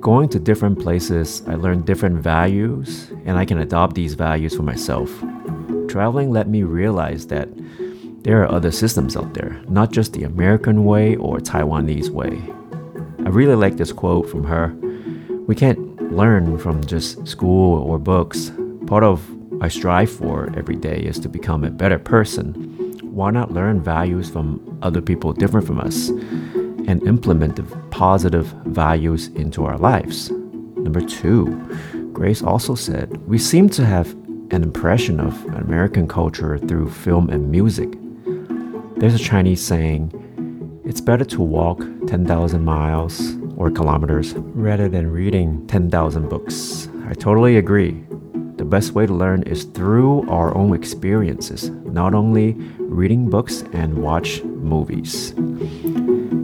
[0.00, 4.62] Going to different places, I learned different values, and I can adopt these values for
[4.62, 5.10] myself.
[5.88, 7.50] Traveling let me realize that
[8.22, 12.40] there are other systems out there, not just the American way or Taiwanese way.
[13.26, 14.74] I really like this quote from her.
[15.46, 18.52] We can't learn from just school or books.
[18.86, 19.22] Part of
[19.60, 22.54] I strive for every day is to become a better person.
[23.02, 26.10] Why not learn values from other people different from us
[26.90, 30.30] and implement the positive values into our lives?
[30.30, 31.44] Number two,
[32.12, 34.10] Grace also said, we seem to have
[34.50, 37.90] an impression of American culture through film and music.
[38.96, 40.12] There's a Chinese saying,
[40.84, 41.78] it's better to walk
[42.08, 46.88] 10,000 miles or kilometers rather than reading 10,000 books.
[47.06, 48.04] I totally agree.
[48.56, 54.02] The best way to learn is through our own experiences, not only reading books and
[54.02, 55.32] watch movies.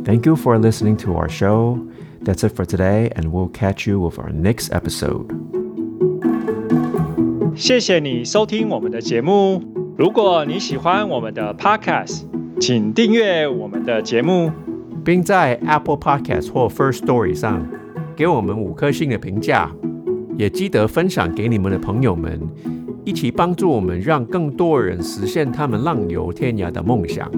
[0.07, 1.81] Thank you for listening to our show.
[2.23, 5.27] That's it for today, and we'll catch you with our next episode.
[7.57, 9.61] 谢谢你收听我们的节目。
[9.99, 12.23] 如果你喜欢我们的 Podcast，
[12.61, 14.53] 请订阅我们的节目，
[15.05, 17.67] 并在 Apple Podcast 或 Firstory 上
[18.15, 19.73] 给我们五颗星的评价。
[20.39, 22.41] 也记得分享给你们的朋友们，
[23.05, 27.29] 一起帮助我们，让更多人实现他们浪游天涯的梦想。